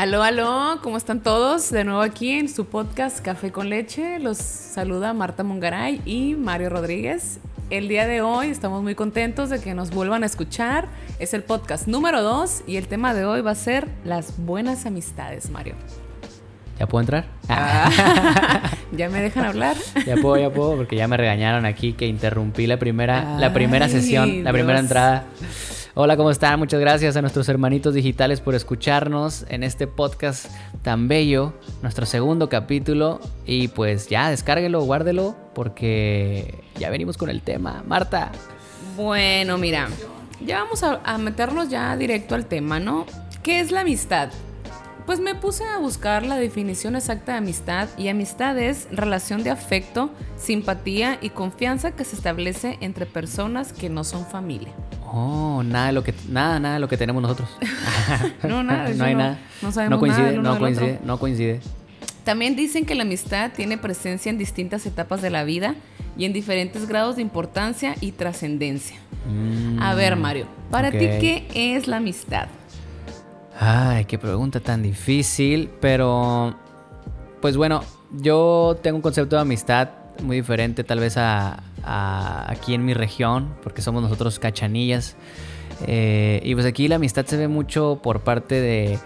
Aló, 0.00 0.22
aló, 0.22 0.78
¿cómo 0.82 0.96
están 0.96 1.20
todos? 1.20 1.70
De 1.70 1.84
nuevo 1.84 2.00
aquí 2.00 2.30
en 2.30 2.48
su 2.48 2.64
podcast 2.64 3.20
Café 3.20 3.52
con 3.52 3.68
Leche. 3.68 4.18
Los 4.18 4.38
saluda 4.38 5.12
Marta 5.12 5.42
Mongaray 5.42 6.00
y 6.06 6.36
Mario 6.36 6.70
Rodríguez. 6.70 7.38
El 7.68 7.86
día 7.88 8.06
de 8.06 8.22
hoy 8.22 8.46
estamos 8.46 8.82
muy 8.82 8.94
contentos 8.94 9.50
de 9.50 9.60
que 9.60 9.74
nos 9.74 9.90
vuelvan 9.90 10.22
a 10.22 10.26
escuchar. 10.26 10.88
Es 11.18 11.34
el 11.34 11.42
podcast 11.42 11.86
número 11.86 12.22
2 12.22 12.62
y 12.66 12.76
el 12.76 12.88
tema 12.88 13.12
de 13.12 13.26
hoy 13.26 13.42
va 13.42 13.50
a 13.50 13.54
ser 13.54 13.88
las 14.02 14.38
buenas 14.38 14.86
amistades, 14.86 15.50
Mario. 15.50 15.74
¿Ya 16.78 16.86
puedo 16.86 17.02
entrar? 17.02 17.26
Ah. 17.50 18.70
¿Ya 18.92 19.10
me 19.10 19.20
dejan 19.20 19.44
hablar? 19.44 19.76
Ya 20.06 20.16
puedo, 20.16 20.38
ya 20.38 20.48
puedo, 20.48 20.76
porque 20.76 20.96
ya 20.96 21.08
me 21.08 21.18
regañaron 21.18 21.66
aquí 21.66 21.92
que 21.92 22.06
interrumpí 22.06 22.66
la 22.66 22.78
primera, 22.78 23.36
la 23.38 23.52
primera 23.52 23.86
sesión, 23.86 24.44
la 24.44 24.52
primera 24.52 24.78
entrada. 24.78 25.26
Hola, 25.94 26.16
¿cómo 26.16 26.30
están? 26.30 26.56
Muchas 26.60 26.78
gracias 26.78 27.16
a 27.16 27.20
nuestros 27.20 27.48
hermanitos 27.48 27.94
digitales 27.94 28.40
por 28.40 28.54
escucharnos 28.54 29.44
en 29.48 29.64
este 29.64 29.88
podcast 29.88 30.46
tan 30.82 31.08
bello, 31.08 31.52
nuestro 31.82 32.06
segundo 32.06 32.48
capítulo. 32.48 33.18
Y 33.44 33.68
pues 33.68 34.08
ya, 34.08 34.30
descárguelo, 34.30 34.82
guárdelo, 34.82 35.34
porque 35.52 36.62
ya 36.78 36.90
venimos 36.90 37.16
con 37.16 37.28
el 37.28 37.42
tema. 37.42 37.82
Marta. 37.88 38.30
Bueno, 38.96 39.58
mira, 39.58 39.88
ya 40.46 40.62
vamos 40.62 40.84
a, 40.84 41.18
meternos 41.18 41.68
ya 41.70 41.96
directo 41.96 42.36
al 42.36 42.46
tema, 42.46 42.78
¿no? 42.78 43.04
¿Qué 43.42 43.58
es 43.58 43.72
la 43.72 43.80
amistad? 43.80 44.30
Pues 45.06 45.18
me 45.18 45.34
puse 45.34 45.64
a 45.64 45.78
buscar 45.78 46.24
la 46.24 46.36
definición 46.36 46.94
exacta 46.94 47.32
de 47.32 47.38
amistad 47.38 47.88
y 47.98 48.08
amistad 48.08 48.56
es 48.58 48.86
relación 48.92 49.42
de 49.42 49.50
afecto, 49.50 50.10
simpatía 50.36 51.18
y 51.20 51.30
confianza 51.30 51.90
que 51.92 52.04
se 52.04 52.14
establece 52.14 52.78
entre 52.80 53.06
personas 53.06 53.72
que 53.72 53.88
no 53.88 54.04
son 54.04 54.24
familia. 54.26 54.72
Oh, 55.12 55.62
nada 55.64 55.86
de 55.86 55.92
lo 55.92 56.04
que, 56.04 56.14
nada, 56.28 56.60
nada 56.60 56.74
de 56.74 56.80
lo 56.80 56.88
que 56.88 56.96
tenemos 56.96 57.22
nosotros. 57.22 57.48
No, 58.48 58.62
nada, 58.62 58.88
de 58.88 58.94
no 58.96 59.04
hay 59.04 59.12
no- 59.14 59.18
nada. 59.18 59.38
no 59.62 59.72
sabemos 59.72 59.96
no 59.96 60.00
coincide, 60.00 60.36
nada 60.38 60.54
no 60.54 60.58
coincide, 60.60 60.92
otro. 60.94 61.06
no 61.06 61.18
coincide. 61.18 61.60
También 62.24 62.54
dicen 62.54 62.84
que 62.86 62.94
la 62.94 63.02
amistad 63.02 63.50
tiene 63.56 63.78
presencia 63.78 64.30
en 64.30 64.38
distintas 64.38 64.86
etapas 64.86 65.22
de 65.22 65.30
la 65.30 65.42
vida 65.42 65.74
y 66.16 66.24
en 66.26 66.32
diferentes 66.32 66.86
grados 66.86 67.16
de 67.16 67.22
importancia 67.22 67.96
y 68.00 68.12
trascendencia. 68.12 68.96
Mm, 69.28 69.80
A 69.82 69.94
ver, 69.94 70.16
Mario, 70.16 70.46
para 70.70 70.90
ti. 70.90 70.98
¿qué 70.98 71.48
es 71.54 71.88
la 71.88 71.96
amistad? 71.96 72.46
Ay, 73.62 74.06
qué 74.06 74.16
pregunta 74.16 74.58
tan 74.60 74.82
difícil, 74.82 75.68
pero 75.82 76.54
pues 77.42 77.58
bueno, 77.58 77.84
yo 78.10 78.78
tengo 78.82 78.96
un 78.96 79.02
concepto 79.02 79.36
de 79.36 79.42
amistad 79.42 79.90
muy 80.22 80.36
diferente 80.36 80.82
tal 80.82 80.98
vez 80.98 81.18
a, 81.18 81.62
aquí 82.48 82.72
en 82.72 82.86
mi 82.86 82.94
región, 82.94 83.54
porque 83.62 83.82
somos 83.82 84.02
nosotros 84.02 84.38
cachanillas. 84.38 85.14
Eh, 85.86 86.40
y 86.42 86.54
pues 86.54 86.64
aquí 86.64 86.88
la 86.88 86.96
amistad 86.96 87.26
se 87.26 87.36
ve 87.36 87.48
mucho 87.48 88.00
por 88.02 88.20
parte 88.20 88.54
de 88.62 88.98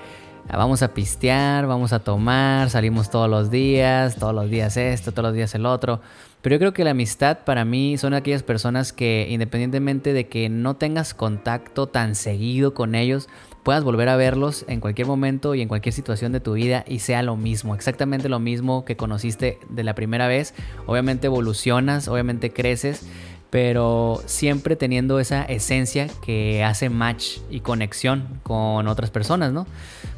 ah, 0.49 0.57
vamos 0.57 0.83
a 0.83 0.95
pistear, 0.95 1.67
vamos 1.67 1.93
a 1.93 1.99
tomar, 1.99 2.71
salimos 2.71 3.11
todos 3.11 3.29
los 3.29 3.51
días, 3.51 4.15
todos 4.15 4.37
los 4.37 4.49
días 4.49 4.77
esto, 4.77 5.11
todos 5.11 5.31
los 5.31 5.35
días 5.35 5.53
el 5.57 5.67
otro. 5.67 6.01
Pero 6.43 6.55
yo 6.55 6.61
creo 6.61 6.73
que 6.75 6.85
la 6.85 6.91
amistad 6.91 7.39
para 7.45 7.65
mí 7.65 7.99
son 7.99 8.15
aquellas 8.15 8.45
personas 8.45 8.93
que 8.93 9.27
independientemente 9.31 10.13
de 10.13 10.29
que 10.29 10.49
no 10.49 10.77
tengas 10.77 11.13
contacto 11.13 11.89
tan 11.89 12.15
seguido 12.15 12.73
con 12.73 12.95
ellos, 12.95 13.29
puedas 13.65 13.83
volver 13.83 14.09
a 14.11 14.17
verlos 14.17 14.65
en 14.69 14.79
cualquier 14.79 15.09
momento 15.09 15.55
y 15.55 15.63
en 15.63 15.69
cualquier 15.69 15.95
situación 15.95 16.31
de 16.33 16.41
tu 16.41 16.53
vida 16.53 16.85
y 16.87 17.01
sea 17.01 17.23
lo 17.23 17.37
mismo, 17.37 17.75
exactamente 17.75 18.29
lo 18.29 18.39
mismo 18.39 18.85
que 18.85 18.97
conociste 18.97 19.59
de 19.71 19.83
la 19.83 19.95
primera 19.95 20.29
vez. 20.29 20.55
Obviamente 20.87 21.27
evolucionas, 21.27 22.07
obviamente 22.07 22.53
creces, 22.53 23.07
pero 23.55 24.21
siempre 24.27 24.75
teniendo 24.75 25.21
esa 25.21 25.45
esencia 25.45 26.09
que 26.27 26.65
hace 26.65 26.91
match 26.91 27.37
y 27.53 27.61
conexión 27.61 28.41
con 28.43 28.89
otras 28.89 29.11
personas, 29.11 29.53
¿no? 29.53 29.65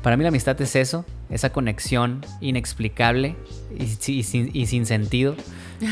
Para 0.01 0.17
mí 0.17 0.23
la 0.23 0.31
amistad 0.31 0.59
es 0.63 0.75
eso, 0.75 1.05
esa 1.29 1.51
conexión 1.53 2.25
inexplicable 2.41 3.37
y, 3.79 3.89
si- 3.89 4.21
y 4.21 4.23
sin, 4.23 4.51
y 4.55 4.65
sin 4.65 4.87
sentido 4.87 5.35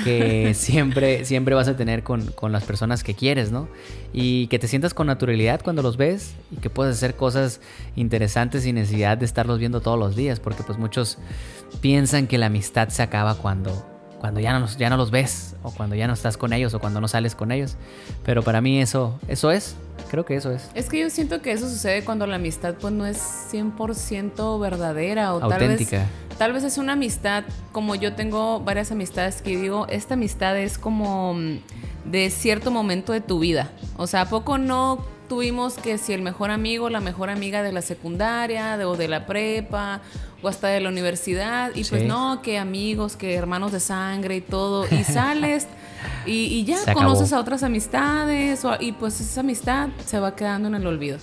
que 0.04 0.52
siempre, 0.56 1.26
siempre 1.26 1.54
vas 1.54 1.69
a 1.69 1.76
tener 1.76 2.02
con, 2.02 2.28
con 2.32 2.50
las 2.50 2.64
personas 2.64 3.04
que 3.04 3.12
quieres, 3.12 3.52
¿no? 3.52 3.69
Y 4.14 4.46
que 4.46 4.58
te 4.58 4.66
sientas 4.66 4.94
con 4.94 5.06
naturalidad 5.08 5.60
cuando 5.62 5.82
los 5.82 5.98
ves 5.98 6.36
y 6.50 6.56
que 6.62 6.70
puedes 6.70 6.96
hacer 6.96 7.14
cosas 7.14 7.60
interesantes 7.94 8.62
sin 8.62 8.76
necesidad 8.76 9.19
de 9.19 9.26
estarlos 9.26 9.58
viendo 9.58 9.82
todos 9.82 9.98
los 9.98 10.16
días, 10.16 10.40
porque 10.40 10.62
pues 10.62 10.78
muchos 10.78 11.19
piensan 11.82 12.26
que 12.26 12.38
la 12.38 12.46
amistad 12.46 12.88
se 12.88 13.02
acaba 13.02 13.34
cuando, 13.34 13.86
cuando 14.24 14.40
ya, 14.40 14.54
no, 14.54 14.60
los- 14.60 14.78
ya 14.78 14.88
no 14.88 14.96
los 14.96 15.10
ves 15.10 15.54
o 15.62 15.70
cuando 15.70 15.96
ya 15.96 16.06
no 16.06 16.14
estás 16.14 16.38
con 16.38 16.54
ellos 16.54 16.72
o 16.72 16.78
cuando 16.78 16.98
no 16.98 17.08
sales 17.08 17.34
con 17.34 17.52
ellos. 17.52 17.76
Pero 18.24 18.42
para 18.42 18.62
mí 18.62 18.80
eso, 18.80 19.18
eso 19.28 19.50
es, 19.50 19.76
creo 20.10 20.24
que 20.24 20.34
eso 20.34 20.50
es. 20.50 20.70
Es 20.74 20.88
que 20.88 20.98
yo 20.98 21.10
siento 21.10 21.42
que 21.42 21.52
eso 21.52 21.68
sucede 21.68 22.06
cuando 22.06 22.26
la 22.26 22.36
amistad 22.36 22.72
pues 22.80 22.94
no 22.94 23.04
es 23.04 23.18
100% 23.52 24.58
verdadera 24.58 25.34
o 25.34 25.42
Auténtica. 25.42 25.90
tal 25.98 26.00
vez 26.08 26.38
tal 26.38 26.52
vez 26.54 26.64
es 26.64 26.78
una 26.78 26.94
amistad 26.94 27.44
como 27.72 27.96
yo 27.96 28.14
tengo 28.14 28.60
varias 28.60 28.90
amistades 28.92 29.42
que 29.42 29.58
digo, 29.58 29.86
esta 29.88 30.14
amistad 30.14 30.58
es 30.58 30.78
como 30.78 31.34
mm, 31.34 31.58
de 32.06 32.30
cierto 32.30 32.70
momento 32.70 33.12
de 33.12 33.20
tu 33.20 33.40
vida. 33.40 33.72
O 33.98 34.06
sea, 34.06 34.22
¿a 34.22 34.28
poco 34.30 34.56
no 34.56 35.04
tuvimos 35.28 35.74
que 35.74 35.98
si 35.98 36.12
el 36.12 36.22
mejor 36.22 36.50
amigo, 36.50 36.90
la 36.90 37.00
mejor 37.00 37.30
amiga 37.30 37.62
de 37.62 37.72
la 37.72 37.82
secundaria 37.82 38.76
de, 38.76 38.84
o 38.84 38.96
de 38.96 39.08
la 39.08 39.26
prepa 39.26 40.00
o 40.42 40.48
hasta 40.48 40.68
de 40.68 40.80
la 40.80 40.88
universidad 40.90 41.70
y 41.74 41.84
pues 41.84 42.02
no, 42.08 42.42
que 42.42 42.58
amigos, 42.58 43.16
que 43.16 43.34
hermanos 43.34 43.72
de 43.72 43.80
sangre 43.80 44.36
y 44.36 44.40
todo 44.40 44.86
y 44.90 45.04
sales 45.04 45.66
y, 46.26 46.32
y 46.46 46.64
ya 46.64 46.76
conoces 46.94 47.32
a 47.32 47.40
otras 47.40 47.62
amistades 47.62 48.64
o- 48.64 48.76
y 48.80 48.92
pues 48.92 49.20
esa 49.20 49.40
amistad 49.40 49.88
se 50.04 50.18
va 50.18 50.34
quedando 50.36 50.68
en 50.68 50.74
el 50.74 50.86
olvido. 50.86 51.18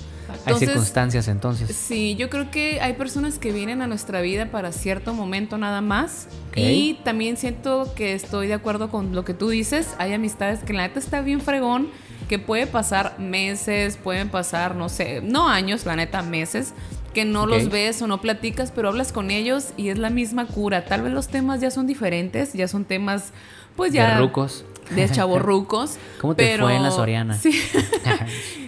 Hay 0.46 0.54
circunstancias 0.60 1.28
entonces. 1.28 1.76
Sí, 1.76 2.16
yo 2.16 2.30
creo 2.30 2.50
que 2.52 2.80
hay 2.80 2.94
personas 2.94 3.38
que 3.38 3.52
vienen 3.52 3.82
a 3.82 3.88
nuestra 3.88 4.22
vida 4.22 4.46
para 4.50 4.72
cierto 4.72 5.14
momento 5.14 5.58
nada 5.58 5.82
más. 5.82 6.28
Y 6.56 6.96
también 7.04 7.36
siento 7.38 7.94
que 7.96 8.14
estoy 8.14 8.48
de 8.48 8.54
acuerdo 8.54 8.90
con 8.90 9.14
lo 9.14 9.26
que 9.26 9.34
tú 9.34 9.50
dices. 9.50 9.94
Hay 9.98 10.14
amistades 10.14 10.62
que 10.64 10.72
la 10.74 10.84
neta 10.88 11.00
está 11.00 11.20
bien 11.22 11.42
fregón, 11.42 11.90
que 12.32 12.40
puede 12.40 12.66
pasar 12.66 13.20
meses, 13.20 13.98
pueden 13.98 14.30
pasar, 14.30 14.74
no 14.74 14.88
sé, 14.88 15.20
no 15.22 15.50
años, 15.50 15.86
la 15.86 15.98
neta, 15.98 16.22
meses, 16.22 16.74
que 17.14 17.26
no 17.26 17.46
los 17.46 17.68
ves 17.68 18.02
o 18.02 18.08
no 18.08 18.22
platicas, 18.22 18.72
pero 18.72 18.88
hablas 18.88 19.12
con 19.12 19.32
ellos 19.32 19.74
y 19.76 19.90
es 19.90 19.98
la 19.98 20.10
misma 20.10 20.48
cura. 20.48 20.86
Tal 20.86 21.02
vez 21.02 21.12
los 21.12 21.28
temas 21.28 21.60
ya 21.60 21.72
son 21.72 21.88
diferentes, 21.88 22.54
ya 22.54 22.70
son 22.70 22.86
temas, 22.86 23.34
pues 23.76 23.92
ya... 23.92 24.14
De 24.14 24.22
rucos. 24.22 24.64
De 24.96 25.10
chavorrucos. 25.12 25.98
¿Cómo 26.20 26.36
te 26.36 26.44
pero- 26.44 26.66
fue 26.66 26.76
en 26.76 26.84
la 26.84 26.92
Soriana? 26.92 27.34
Sí. 27.36 27.52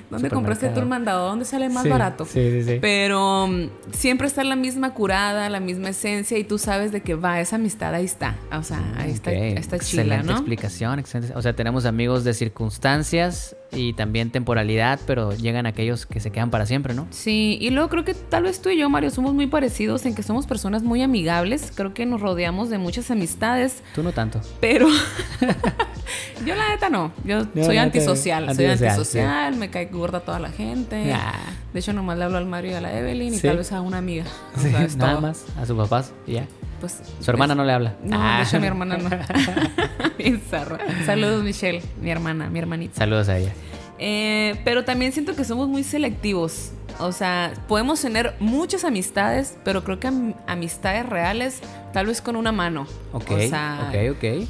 ¿Dónde 0.10 0.30
compraste 0.30 0.70
tu 0.70 0.82
mandado? 0.84 1.28
¿Dónde 1.30 1.44
sale 1.44 1.70
más 1.70 1.82
Sí, 1.84 1.90
barato? 1.90 2.26
sí, 2.26 2.52
sí, 2.52 2.64
sí. 2.64 2.78
Pero 2.80 3.48
mm, 3.48 3.70
siempre 3.94 4.28
está 4.28 4.44
la 4.44 4.56
misma 4.56 4.94
curada, 4.94 5.50
la 5.50 5.60
misma 5.60 5.90
esencia 5.90 6.38
y 6.38 6.44
tú 6.44 6.60
sabes 6.60 6.92
de 6.92 7.02
que 7.02 7.16
va, 7.16 7.40
esa 7.42 7.56
amistad 7.56 7.96
ahí 7.96 8.06
está. 8.06 8.36
O 8.56 8.62
sea, 8.62 8.80
ahí 8.98 9.10
está, 9.10 9.32
está 9.32 9.80
chila, 9.80 10.04
excelente 10.04 10.28
¿no? 10.28 10.34
explicación, 10.34 11.00
excelente. 11.00 11.36
O 11.36 11.42
sea, 11.42 11.56
tenemos 11.56 11.86
amigos 11.88 12.24
de 12.24 12.36
circunstancias 12.36 13.56
y 13.72 13.94
también 13.94 14.30
temporalidad, 14.30 15.00
pero 15.08 15.34
llegan 15.34 15.66
aquellos 15.66 16.06
que 16.06 16.20
se 16.20 16.32
quedan 16.32 16.52
para 16.52 16.68
siempre, 16.68 16.94
¿no? 16.94 17.08
Sí, 17.10 17.58
y 17.60 17.72
luego 17.72 17.90
creo 17.90 18.06
que 18.06 18.14
tal 18.14 18.44
vez 18.44 18.62
tú 18.62 18.70
y 18.70 18.78
yo, 18.78 18.88
Mario, 18.92 19.10
somos 19.10 19.34
muy 19.34 19.48
parecidos 19.48 20.06
en 20.06 20.14
que 20.14 20.22
somos 20.22 20.46
personas 20.46 20.84
muy 20.84 21.02
amigables. 21.02 21.72
Creo 21.74 21.96
que 21.96 22.06
nos 22.06 22.22
rodeamos 22.22 22.70
de 22.70 22.78
muchas 22.78 23.10
amistades, 23.10 23.82
Tú 23.96 24.04
no 24.04 24.12
tanto. 24.12 24.42
pero 24.60 24.88
yo 26.46 26.56
la 26.56 26.70
neta 26.70 26.90
no. 26.90 27.12
Yo 27.24 27.46
No, 27.54 27.64
soy 27.66 27.78
antisocial, 27.78 28.54
soy 28.56 28.66
antisocial, 28.66 29.56
me 29.56 29.70
cae 29.70 29.86
gorda 29.86 30.20
toda 30.22 30.40
la 30.40 30.50
gente. 30.50 31.06
Nah. 31.06 31.32
De 31.74 31.80
hecho, 31.80 31.94
nomás 31.94 32.18
le 32.18 32.26
hablo 32.26 32.38
al 32.38 32.46
Mario 32.46 32.72
y 32.72 32.74
a 32.76 32.82
la 32.82 32.98
Evelyn 32.98 33.34
y 33.34 33.38
Sí. 33.38 33.48
tal 33.48 33.58
vez 33.58 33.72
a 33.72 33.82
una 33.82 33.98
amiga. 33.98 34.26
O 34.56 34.60
Sí, 34.60 34.70
sea, 34.70 34.84
es 34.84 34.96
nada 34.98 35.14
todo. 35.14 35.22
más 35.22 35.46
a 35.60 35.66
sus 35.66 35.78
papás 35.78 36.12
y 36.28 36.34
ya. 36.34 36.46
Pues, 36.80 37.02
Su 37.22 37.32
hermana 37.32 37.56
no 37.56 37.64
le 37.64 37.72
habla. 37.74 37.96
No, 38.04 38.18
Ah. 38.20 38.38
de 38.40 38.44
hecho 38.44 38.60
mi 38.60 38.68
hermana 38.68 38.98
no. 38.98 39.10
Bien 40.18 40.42
zarra. 40.50 40.78
Saludos, 41.06 41.44
Michelle, 41.44 41.82
mi 42.02 42.10
hermana, 42.12 42.50
mi 42.50 42.60
hermanita. 42.60 42.98
Saludos 42.98 43.30
a 43.30 43.38
ella. 43.38 43.54
Eh, 44.00 44.60
pero 44.66 44.84
también 44.84 45.14
siento 45.14 45.36
que 45.36 45.46
somos 45.46 45.68
muy 45.70 45.84
selectivos. 45.84 46.72
O 47.00 47.12
sea, 47.12 47.54
podemos 47.68 48.02
tener 48.02 48.36
muchas 48.40 48.84
amistades, 48.84 49.56
pero 49.64 49.84
creo 49.84 50.00
que 50.00 50.08
am- 50.08 50.34
amistades 50.46 51.06
reales, 51.08 51.60
tal 51.94 52.08
vez 52.08 52.22
con 52.22 52.36
una 52.36 52.52
mano. 52.52 52.86
Ok, 53.14 53.32
O 53.32 53.40
sea, 53.48 53.90
ok, 53.90 54.18
ok. 54.18 54.48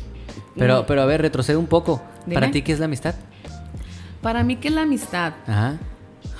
Pero, 0.55 0.75
no- 0.75 0.85
pero 0.85 1.01
a 1.01 1.05
ver, 1.05 1.21
retrocede 1.21 1.57
un 1.57 1.67
poco. 1.67 2.01
¿Para 2.33 2.51
ti 2.51 2.61
qué 2.61 2.71
es 2.73 2.79
la 2.79 2.85
amistad? 2.85 3.15
para 4.21 4.43
mí, 4.43 4.55
¿qué 4.55 4.69
es 4.69 4.73
la 4.73 4.83
amistad? 4.83 5.33
Ajá. 5.47 5.77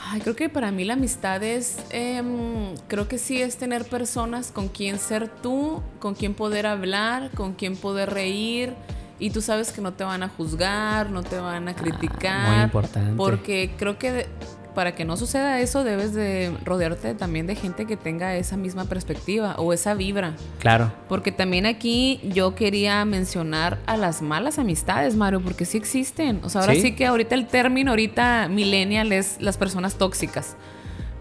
Ay, 0.09 0.21
creo 0.21 0.35
que 0.35 0.47
para 0.47 0.71
mí 0.71 0.85
la 0.85 0.93
amistad 0.93 1.43
es, 1.43 1.77
em, 1.89 2.75
creo 2.87 3.07
que 3.09 3.17
sí 3.17 3.41
es 3.41 3.57
tener 3.57 3.83
personas 3.85 4.51
con 4.51 4.69
quien 4.69 4.99
ser 4.99 5.27
tú, 5.27 5.81
con 5.99 6.13
quien 6.13 6.33
poder 6.33 6.65
hablar, 6.65 7.31
con 7.31 7.53
quien 7.53 7.75
poder 7.75 8.11
reír. 8.11 8.73
Y 9.19 9.31
tú 9.31 9.41
sabes 9.41 9.71
que 9.71 9.81
no 9.81 9.93
te 9.93 10.03
van 10.03 10.23
a 10.23 10.29
juzgar, 10.29 11.09
no 11.09 11.23
te 11.23 11.37
van 11.39 11.67
a 11.67 11.75
criticar. 11.75 12.45
Ah, 12.47 12.53
muy 12.55 12.63
importante. 12.63 13.13
Porque 13.17 13.73
creo 13.77 13.97
que 13.97 14.27
para 14.73 14.95
que 14.95 15.05
no 15.05 15.17
suceda 15.17 15.59
eso 15.59 15.83
debes 15.83 16.13
de 16.13 16.55
rodearte 16.63 17.13
también 17.13 17.47
de 17.47 17.55
gente 17.55 17.85
que 17.85 17.97
tenga 17.97 18.35
esa 18.35 18.57
misma 18.57 18.85
perspectiva 18.85 19.55
o 19.57 19.73
esa 19.73 19.93
vibra. 19.93 20.35
Claro. 20.59 20.91
Porque 21.07 21.31
también 21.31 21.65
aquí 21.65 22.19
yo 22.23 22.55
quería 22.55 23.03
mencionar 23.05 23.79
a 23.85 23.97
las 23.97 24.21
malas 24.21 24.59
amistades, 24.59 25.15
Mario, 25.15 25.41
porque 25.41 25.65
sí 25.65 25.77
existen. 25.77 26.41
O 26.43 26.49
sea, 26.49 26.61
ahora 26.61 26.73
¿Sí? 26.73 26.81
sí, 26.81 26.95
que 26.95 27.05
ahorita 27.05 27.35
el 27.35 27.47
término, 27.47 27.91
ahorita 27.91 28.47
millennial 28.49 29.11
es 29.11 29.37
las 29.39 29.57
personas 29.57 29.95
tóxicas. 29.95 30.55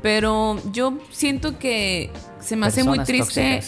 Pero 0.02 0.58
yo 0.72 0.98
siento 1.10 1.58
que 1.58 2.10
se 2.40 2.56
me 2.56 2.66
hace 2.66 2.84
muy 2.84 2.98
triste. 3.00 3.62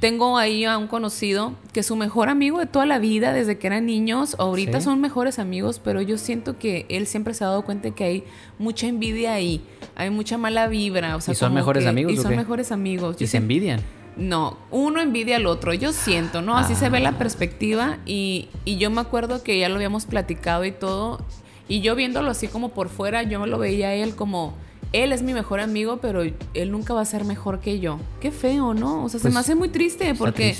Tengo 0.00 0.38
ahí 0.38 0.64
a 0.64 0.78
un 0.78 0.86
conocido 0.86 1.54
que 1.72 1.82
su 1.82 1.96
mejor 1.96 2.28
amigo 2.28 2.58
de 2.58 2.66
toda 2.66 2.86
la 2.86 2.98
vida, 2.98 3.32
desde 3.32 3.58
que 3.58 3.66
eran 3.66 3.86
niños, 3.86 4.36
ahorita 4.38 4.80
son 4.80 5.00
mejores 5.00 5.38
amigos, 5.38 5.80
pero 5.82 6.00
yo 6.00 6.18
siento 6.18 6.58
que 6.58 6.86
él 6.88 7.06
siempre 7.06 7.34
se 7.34 7.44
ha 7.44 7.48
dado 7.48 7.64
cuenta 7.64 7.90
que 7.90 8.04
hay 8.04 8.24
mucha 8.58 8.86
envidia 8.86 9.34
ahí, 9.34 9.62
hay 9.96 10.10
mucha 10.10 10.38
mala 10.38 10.68
vibra. 10.68 11.16
O 11.16 11.20
sea, 11.20 11.32
¿Y 11.32 11.36
son 11.36 11.54
mejores 11.54 11.86
amigos? 11.86 12.12
Y 12.12 12.16
son 12.16 12.36
mejores 12.36 12.72
amigos. 12.72 13.16
¿Y 13.20 13.26
se 13.26 13.38
envidian? 13.38 13.80
No, 14.16 14.58
uno 14.70 15.00
envidia 15.00 15.36
al 15.36 15.46
otro, 15.46 15.72
yo 15.72 15.92
siento, 15.92 16.42
¿no? 16.42 16.56
Así 16.56 16.74
se 16.74 16.90
ve 16.90 17.00
la 17.00 17.10
ah. 17.10 17.18
perspectiva 17.18 17.98
y, 18.04 18.48
y 18.64 18.76
yo 18.76 18.90
me 18.90 19.00
acuerdo 19.00 19.42
que 19.42 19.58
ya 19.58 19.68
lo 19.68 19.76
habíamos 19.76 20.04
platicado 20.04 20.64
y 20.64 20.72
todo, 20.72 21.24
y 21.68 21.80
yo 21.80 21.94
viéndolo 21.94 22.30
así 22.30 22.48
como 22.48 22.68
por 22.70 22.88
fuera, 22.88 23.22
yo 23.22 23.44
lo 23.46 23.58
veía 23.58 23.88
a 23.88 23.94
él 23.94 24.14
como 24.14 24.54
él 24.92 25.12
es 25.12 25.22
mi 25.22 25.34
mejor 25.34 25.60
amigo, 25.60 25.98
pero 26.00 26.22
él 26.22 26.70
nunca 26.70 26.94
va 26.94 27.00
a 27.00 27.04
ser 27.04 27.24
mejor 27.24 27.60
que 27.60 27.80
yo. 27.80 27.98
Qué 28.20 28.30
feo, 28.30 28.74
¿no? 28.74 29.04
O 29.04 29.08
sea, 29.08 29.20
se 29.20 29.28
me 29.28 29.34
pues, 29.34 29.44
hace 29.44 29.54
muy 29.54 29.68
triste 29.68 30.14
porque, 30.14 30.54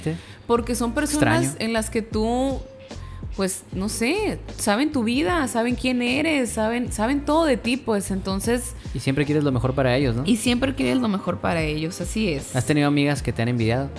porque 0.46 0.75
son 0.75 0.93
personas 0.93 1.56
en 1.58 1.73
las 1.73 1.90
que 1.90 2.02
tú, 2.02 2.61
pues, 3.37 3.64
no 3.73 3.88
sé, 3.88 4.38
saben 4.56 4.93
tu 4.93 5.05
vida, 5.05 5.46
saben 5.49 5.75
quién 5.75 6.02
eres, 6.02 6.50
saben, 6.50 6.93
saben 6.93 7.25
todo 7.25 7.44
de 7.44 7.56
ti, 7.56 7.76
pues 7.76 8.11
entonces... 8.11 8.75
Y 8.94 9.00
siempre 9.00 9.25
quieres 9.25 9.44
lo 9.44 9.52
mejor 9.52 9.75
para 9.75 9.96
ellos, 9.96 10.17
¿no? 10.17 10.23
Y 10.25 10.37
siempre 10.37 10.75
quieres 10.75 10.99
lo 10.99 11.08
mejor 11.08 11.38
para 11.38 11.62
ellos, 11.62 12.00
así 12.00 12.28
es. 12.31 12.56
¿Has 12.56 12.67
tenido 12.67 12.88
amigas 12.88 13.23
que 13.23 13.32
te 13.32 13.43
han 13.43 13.49
envidiado? 13.49 13.90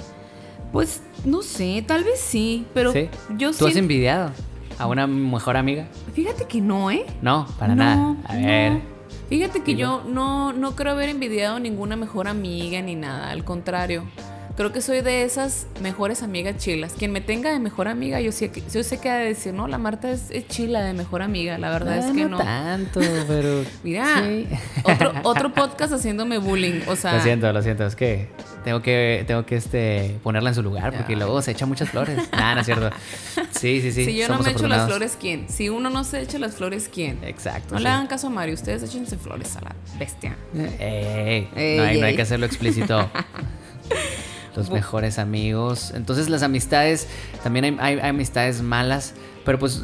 Pues, 0.72 1.04
no 1.26 1.44
sé, 1.44 1.84
tal 1.86 2.04
vez 2.04 2.20
sí, 2.20 2.66
pero 2.74 2.92
¿Sí? 2.92 3.08
yo 3.38 3.52
¿Tú 3.54 3.68
has 3.68 3.76
envidiado 3.76 4.32
a 4.80 4.88
una 4.88 5.06
mejor 5.06 5.56
amiga? 5.58 5.88
Fíjate 6.14 6.46
que 6.46 6.62
no, 6.62 6.90
¿eh? 6.90 7.06
No, 7.22 7.46
para 7.60 7.76
nada. 7.76 8.16
A 8.26 8.36
ver... 8.36 8.93
Fíjate 9.30 9.64
que 9.64 9.76
yo 9.76 10.04
no, 10.08 10.54
no 10.54 10.76
creo 10.76 10.94
haber 10.94 11.10
envidiado 11.10 11.60
ninguna 11.60 11.96
mejor 11.96 12.28
amiga 12.28 12.82
ni 12.82 12.96
nada, 12.96 13.32
al 13.32 13.44
contrario. 13.44 14.04
Creo 14.56 14.72
que 14.72 14.82
soy 14.82 15.02
de 15.02 15.24
esas 15.24 15.66
mejores 15.82 16.22
amigas 16.22 16.58
chilas. 16.58 16.94
Quien 16.94 17.12
me 17.12 17.22
tenga 17.22 17.52
de 17.52 17.60
mejor 17.60 17.88
amiga, 17.88 18.22
yo 18.22 18.32
sé, 18.32 18.52
yo 18.72 18.84
sé 18.84 19.00
que 19.00 19.10
ha 19.10 19.16
de 19.16 19.26
decir, 19.26 19.52
no, 19.52 19.68
la 19.68 19.80
Marta 19.80 20.12
es, 20.12 20.30
chila 20.48 20.82
de 20.82 20.94
mejor 20.94 21.24
amiga. 21.24 21.58
La 21.58 21.72
verdad 21.72 21.98
es 21.98 22.06
que 22.06 22.26
no. 22.26 22.38
No 22.38 22.38
tanto, 22.38 23.00
pero. 23.28 23.64
Mira, 23.84 24.24
otro, 24.84 25.14
otro 25.24 25.54
podcast 25.54 25.94
haciéndome 25.94 26.38
bullying. 26.38 26.82
O 26.88 26.96
sea. 26.96 27.16
Lo 27.16 27.24
siento, 27.24 27.52
lo 27.52 27.64
siento. 27.64 27.88
Es 27.88 27.96
que 27.96 28.30
tengo 28.64 28.84
que, 28.84 29.24
tengo 29.26 29.44
que 29.44 29.56
este, 29.56 30.20
ponerla 30.22 30.50
en 30.50 30.56
su 30.56 30.62
lugar 30.62 30.96
porque 30.96 31.16
luego 31.16 31.42
se 31.42 31.52
echa 31.52 31.66
muchas 31.66 31.90
flores. 31.90 32.20
Nada, 32.32 32.54
no 32.54 32.62
es 32.62 32.66
cierto. 32.68 32.92
Sí, 33.60 33.82
sí, 33.82 33.92
sí. 33.92 34.06
Si 34.06 34.16
yo 34.16 34.28
no 34.28 34.38
me 34.38 34.52
echo 34.52 34.68
las 34.68 34.86
flores, 34.86 35.18
¿quién? 35.20 35.50
Si 35.50 35.70
uno 35.70 35.90
no 35.90 36.04
se 36.04 36.22
echa 36.22 36.38
las 36.38 36.54
flores, 36.54 36.92
¿quién? 36.94 37.18
Exacto. 37.24 37.74
No 37.74 37.80
le 37.80 37.90
hagan 37.90 38.06
caso 38.06 38.28
a 38.28 38.30
Mario. 38.30 38.54
Ustedes 38.54 38.84
échense 38.84 39.18
flores 39.18 39.56
a 39.56 39.62
la 39.62 39.76
bestia. 39.98 40.38
Ey, 40.80 41.50
no, 41.78 41.84
hay, 41.84 42.00
no 42.00 42.06
hay 42.06 42.16
que 42.16 42.22
hacerlo 42.22 42.46
explícito. 42.46 43.10
los 44.56 44.70
mejores 44.70 45.20
amigos. 45.20 45.92
Entonces 45.96 46.30
las 46.30 46.44
amistades, 46.44 47.08
también 47.44 47.78
hay, 47.80 48.00
amistades 48.00 48.62
malas, 48.62 49.14
pero 49.46 49.60
pues 49.60 49.84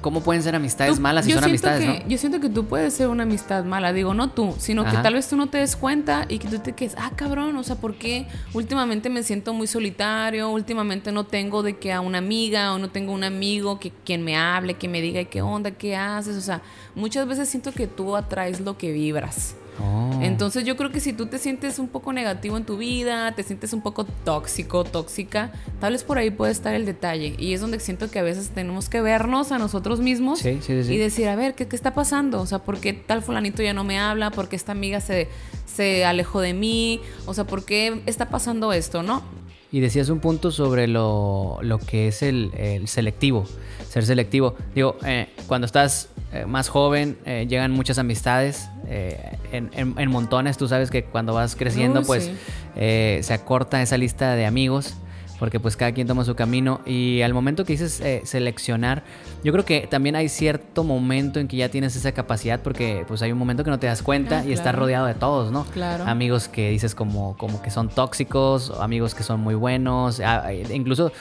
¿Cómo 0.00 0.20
pueden 0.20 0.44
ser 0.44 0.54
amistades 0.54 1.00
malas 1.00 1.24
si 1.24 1.32
son 1.32 1.42
amistades, 1.42 1.84
no? 1.84 2.08
Yo 2.08 2.18
siento 2.18 2.40
que 2.40 2.48
tú 2.48 2.66
puedes 2.66 2.94
ser 2.94 3.08
una 3.08 3.24
amistad 3.24 3.64
mala, 3.64 3.92
digo, 3.92 4.14
no 4.14 4.30
tú, 4.30 4.54
sino 4.58 4.84
que 4.84 4.96
tal 4.96 5.14
vez 5.14 5.28
tú 5.28 5.36
no 5.36 5.48
te 5.48 5.58
des 5.58 5.74
cuenta 5.74 6.24
y 6.28 6.38
que 6.38 6.46
tú 6.46 6.60
te 6.60 6.72
quedes, 6.72 6.94
ah, 6.98 7.10
cabrón, 7.16 7.56
o 7.56 7.64
sea, 7.64 7.76
¿por 7.76 7.96
qué 7.96 8.26
últimamente 8.54 9.10
me 9.10 9.24
siento 9.24 9.52
muy 9.52 9.66
solitario? 9.66 10.50
Últimamente 10.50 11.10
no 11.10 11.24
tengo 11.24 11.64
de 11.64 11.78
que 11.78 11.92
a 11.92 12.00
una 12.00 12.18
amiga 12.18 12.74
o 12.74 12.78
no 12.78 12.90
tengo 12.90 13.12
un 13.12 13.24
amigo 13.24 13.80
que 13.80 13.90
quien 14.04 14.22
me 14.22 14.36
hable, 14.36 14.74
que 14.74 14.88
me 14.88 15.00
diga 15.00 15.24
qué 15.24 15.42
onda, 15.42 15.72
qué 15.72 15.96
haces, 15.96 16.36
o 16.36 16.42
sea, 16.42 16.62
muchas 16.94 17.26
veces 17.26 17.48
siento 17.48 17.72
que 17.72 17.88
tú 17.88 18.14
atraes 18.14 18.60
lo 18.60 18.78
que 18.78 18.92
vibras. 18.92 19.56
Oh. 19.80 20.18
Entonces 20.22 20.64
yo 20.64 20.76
creo 20.76 20.90
que 20.90 21.00
si 21.00 21.12
tú 21.12 21.26
te 21.26 21.38
sientes 21.38 21.78
un 21.78 21.88
poco 21.88 22.12
negativo 22.12 22.56
en 22.56 22.64
tu 22.64 22.76
vida, 22.76 23.32
te 23.34 23.42
sientes 23.42 23.72
un 23.72 23.80
poco 23.80 24.04
tóxico, 24.04 24.84
tóxica, 24.84 25.52
tal 25.80 25.92
vez 25.92 26.04
por 26.04 26.18
ahí 26.18 26.30
puede 26.30 26.52
estar 26.52 26.74
el 26.74 26.86
detalle. 26.86 27.34
Y 27.38 27.52
es 27.52 27.60
donde 27.60 27.80
siento 27.80 28.10
que 28.10 28.18
a 28.18 28.22
veces 28.22 28.50
tenemos 28.50 28.88
que 28.88 29.00
vernos 29.00 29.52
a 29.52 29.58
nosotros 29.58 30.00
mismos 30.00 30.44
y 30.44 30.96
decir, 30.96 31.28
a 31.28 31.36
ver, 31.36 31.54
¿qué, 31.54 31.68
está 31.70 31.94
pasando? 31.94 32.40
O 32.40 32.46
sea, 32.46 32.60
¿por 32.60 32.78
qué 32.80 32.92
tal 32.92 33.22
fulanito 33.22 33.62
ya 33.62 33.72
no 33.72 33.84
me 33.84 33.98
habla? 33.98 34.30
¿Por 34.30 34.48
qué 34.48 34.56
esta 34.56 34.72
amiga 34.72 35.00
se, 35.00 35.28
se 35.66 36.04
alejó 36.04 36.40
de 36.40 36.54
mí? 36.54 37.00
O 37.26 37.34
sea, 37.34 37.44
¿por 37.44 37.64
qué 37.64 38.02
está 38.06 38.28
pasando 38.28 38.72
esto, 38.72 39.02
no? 39.02 39.22
Y 39.70 39.80
decías 39.80 40.08
un 40.08 40.20
punto 40.20 40.50
sobre 40.50 40.86
lo, 40.88 41.60
que 41.86 42.08
es 42.08 42.22
el, 42.22 42.50
selectivo, 42.86 43.44
ser 43.88 44.06
selectivo. 44.06 44.54
Digo, 44.74 44.96
eh, 45.04 45.28
cuando 45.46 45.66
estás 45.66 46.08
eh, 46.32 46.46
más 46.46 46.68
joven 46.68 47.18
eh, 47.26 47.46
llegan 47.48 47.72
muchas 47.72 47.98
amistades 47.98 48.68
en, 49.52 50.10
montones. 50.10 50.56
Tú 50.56 50.68
sabes 50.68 50.90
que 50.90 51.04
cuando 51.04 51.34
vas 51.34 51.54
creciendo, 51.54 52.02
pues 52.02 52.30
se 52.74 53.32
acorta 53.34 53.82
esa 53.82 53.98
lista 53.98 54.34
de 54.34 54.46
amigos 54.46 54.94
porque 55.38 55.60
pues 55.60 55.76
cada 55.76 55.92
quien 55.92 56.06
toma 56.06 56.24
su 56.24 56.34
camino 56.34 56.80
y 56.84 57.22
al 57.22 57.34
momento 57.34 57.64
que 57.64 57.74
dices 57.74 58.02
seleccionar, 58.24 59.02
yo 59.44 59.52
creo 59.52 59.64
que 59.64 59.86
también 59.86 60.16
hay 60.16 60.28
cierto 60.28 60.84
momento 60.84 61.40
en 61.40 61.48
que 61.48 61.56
ya 61.56 61.68
tienes 61.68 61.96
esa 61.96 62.12
capacidad 62.12 62.60
porque 62.60 63.04
pues 63.06 63.22
hay 63.22 63.32
un 63.32 63.38
momento 63.38 63.64
que 63.64 63.70
no 63.70 63.78
te 63.78 63.86
das 63.86 64.02
cuenta 64.02 64.40
ah, 64.40 64.44
y 64.44 64.52
estás 64.52 64.74
rodeado 64.74 65.06
de 65.06 65.14
todos, 65.14 65.52
¿no? 65.52 65.64
Claro. 65.66 66.04
Amigos 66.04 66.48
que 66.48 66.70
dices 66.70 66.94
como, 66.94 67.36
como 67.36 67.62
que 67.62 67.70
son 67.70 67.88
tóxicos, 67.88 68.72
amigos 68.80 69.14
que 69.14 69.22
son 69.22 69.40
muy 69.40 69.54
buenos, 69.54 70.20
ah, 70.20 70.52
incluso 70.52 71.12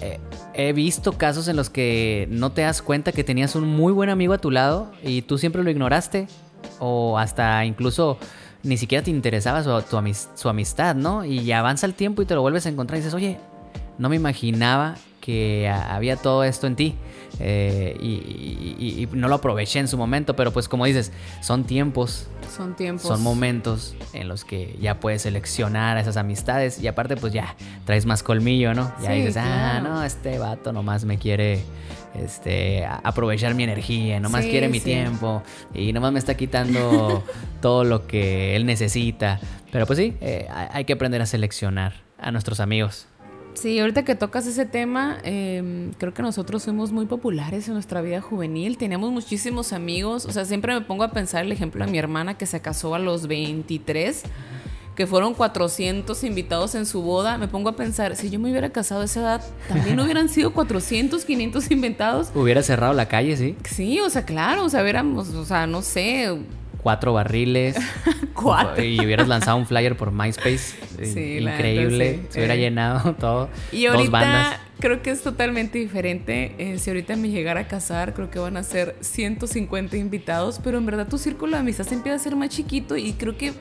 eh, 0.00 0.20
he 0.54 0.72
visto 0.72 1.12
casos 1.12 1.48
en 1.48 1.56
los 1.56 1.70
que 1.70 2.28
no 2.30 2.52
te 2.52 2.62
das 2.62 2.82
cuenta 2.82 3.12
que 3.12 3.24
tenías 3.24 3.54
un 3.56 3.64
muy 3.64 3.92
buen 3.92 4.10
amigo 4.10 4.32
a 4.32 4.38
tu 4.38 4.50
lado 4.50 4.92
y 5.02 5.22
tú 5.22 5.38
siempre 5.38 5.62
lo 5.62 5.70
ignoraste 5.70 6.28
o 6.78 7.18
hasta 7.18 7.64
incluso 7.64 8.18
ni 8.62 8.76
siquiera 8.76 9.04
te 9.04 9.10
interesaba 9.10 9.62
su, 9.62 10.48
amistad, 10.48 10.94
¿no? 10.94 11.24
Y 11.24 11.50
avanza 11.52 11.86
el 11.86 11.94
tiempo 11.94 12.22
y 12.22 12.26
te 12.26 12.34
lo 12.34 12.42
vuelves 12.42 12.66
a 12.66 12.68
encontrar 12.68 12.98
y 12.98 13.00
dices, 13.00 13.14
oye, 13.14 13.38
no 13.98 14.08
me 14.08 14.16
imaginaba 14.16 14.96
que 15.28 15.68
había 15.68 16.16
todo 16.16 16.42
esto 16.42 16.66
en 16.66 16.74
ti. 16.74 16.94
Eh, 17.38 17.94
y, 18.00 19.06
no 19.12 19.28
lo 19.28 19.34
aproveché 19.34 19.78
en 19.78 19.86
su 19.86 19.98
momento, 19.98 20.34
pero 20.34 20.54
pues 20.54 20.70
como 20.70 20.86
dices, 20.86 21.12
son 21.42 21.64
tiempos. 21.64 22.28
Son 22.56 22.74
tiempos. 22.74 23.02
Son 23.02 23.22
momentos 23.22 23.94
en 24.14 24.26
los 24.26 24.46
que 24.46 24.78
ya 24.80 25.00
puedes 25.00 25.20
seleccionar 25.20 25.98
esas 25.98 26.16
amistades 26.16 26.82
y 26.82 26.86
aparte 26.86 27.18
pues 27.18 27.34
ya 27.34 27.56
traes 27.84 28.06
más 28.06 28.22
colmillo, 28.22 28.72
¿no? 28.72 28.90
Ya 29.02 29.10
dices, 29.10 29.36
ah, 29.36 29.82
no, 29.82 30.02
este 30.02 30.38
vato 30.38 30.72
nomás 30.72 31.04
me 31.04 31.18
quiere 31.18 31.60
este, 32.14 32.86
aprovechar 32.86 33.54
mi 33.54 33.64
energía, 33.64 34.20
nomás 34.20 34.46
quiere 34.46 34.70
mi 34.70 34.80
tiempo 34.80 35.42
y 35.74 35.92
nomás 35.92 36.10
me 36.10 36.20
está 36.20 36.38
quitando 36.38 37.22
todo 37.60 37.84
lo 37.84 38.06
que 38.06 38.56
él 38.56 38.64
necesita. 38.64 39.40
Pero 39.70 39.84
pues 39.84 39.98
sí, 39.98 40.16
eh, 40.22 40.48
hay 40.72 40.86
que 40.86 40.94
aprender 40.94 41.20
a 41.20 41.26
seleccionar 41.26 41.92
a 42.16 42.32
nuestros 42.32 42.60
amigos. 42.60 43.08
Sí, 43.60 43.80
ahorita 43.80 44.04
que 44.04 44.14
tocas 44.14 44.46
ese 44.46 44.66
tema, 44.66 45.18
em, 45.24 45.92
creo 45.94 46.14
que 46.14 46.22
nosotros 46.22 46.62
fuimos 46.62 46.92
muy 46.92 47.06
populares 47.06 47.66
en 47.66 47.74
nuestra 47.74 48.00
vida 48.02 48.20
juvenil, 48.20 48.78
teníamos 48.78 49.10
muchísimos 49.10 49.72
amigos, 49.72 50.26
o 50.26 50.30
sea, 50.30 50.44
siempre 50.44 50.72
me 50.74 50.80
pongo 50.82 51.02
a 51.02 51.10
pensar 51.10 51.44
el 51.44 51.50
ejemplo 51.50 51.84
de 51.84 51.90
mi 51.90 51.98
hermana 51.98 52.38
que 52.38 52.46
se 52.46 52.60
casó 52.60 52.94
a 52.94 53.00
los 53.00 53.26
23, 53.26 54.22
que 54.94 55.08
fueron 55.08 55.34
400 55.34 56.22
invitados 56.22 56.76
en 56.76 56.86
su 56.86 57.02
boda, 57.02 57.36
me 57.36 57.48
pongo 57.48 57.70
a 57.70 57.74
pensar, 57.74 58.14
si 58.14 58.30
yo 58.30 58.38
me 58.38 58.48
hubiera 58.48 58.70
casado 58.70 59.00
a 59.00 59.06
esa 59.06 59.20
edad, 59.20 59.44
también 59.68 59.98
hubieran 59.98 60.28
sido 60.28 60.52
400, 60.52 61.24
500 61.24 61.70
inventados. 61.72 62.30
Hubiera 62.36 62.62
cerrado 62.62 62.92
la 62.92 63.08
calle, 63.08 63.36
sí. 63.36 63.56
Sí, 63.68 63.98
o 63.98 64.08
sea, 64.08 64.24
claro, 64.24 64.66
o 64.66 64.68
sea, 64.68 64.82
hubiéramos, 64.82 65.30
o 65.30 65.44
sea, 65.44 65.66
no 65.66 65.82
sé, 65.82 66.32
cuatro 66.88 67.12
barriles. 67.12 67.76
cuatro. 68.32 68.82
Y 68.82 68.98
hubieras 68.98 69.28
lanzado 69.28 69.58
un 69.58 69.66
flyer 69.66 69.94
por 69.94 70.10
MySpace. 70.10 70.74
Increíble. 71.38 72.22
Se 72.30 72.38
hubiera 72.38 72.56
llenado 72.56 73.12
todo. 73.20 73.50
Y 73.72 73.84
ahorita 73.84 74.58
creo 74.80 75.02
que 75.02 75.10
es 75.10 75.20
totalmente 75.20 75.78
diferente. 75.78 76.54
Eh, 76.56 76.78
si 76.78 76.88
ahorita 76.88 77.14
me 77.16 77.28
llegara 77.28 77.60
a 77.60 77.68
casar, 77.68 78.14
creo 78.14 78.30
que 78.30 78.38
van 78.38 78.56
a 78.56 78.62
ser 78.62 78.96
150 79.00 79.98
invitados. 79.98 80.62
Pero 80.64 80.78
en 80.78 80.86
verdad 80.86 81.06
tu 81.06 81.18
círculo 81.18 81.52
de 81.52 81.58
amistad 81.58 81.84
se 81.84 81.94
empieza 81.94 82.16
a 82.16 82.20
ser 82.20 82.36
más 82.36 82.48
chiquito 82.48 82.96
y 82.96 83.12
creo 83.12 83.36
que 83.36 83.52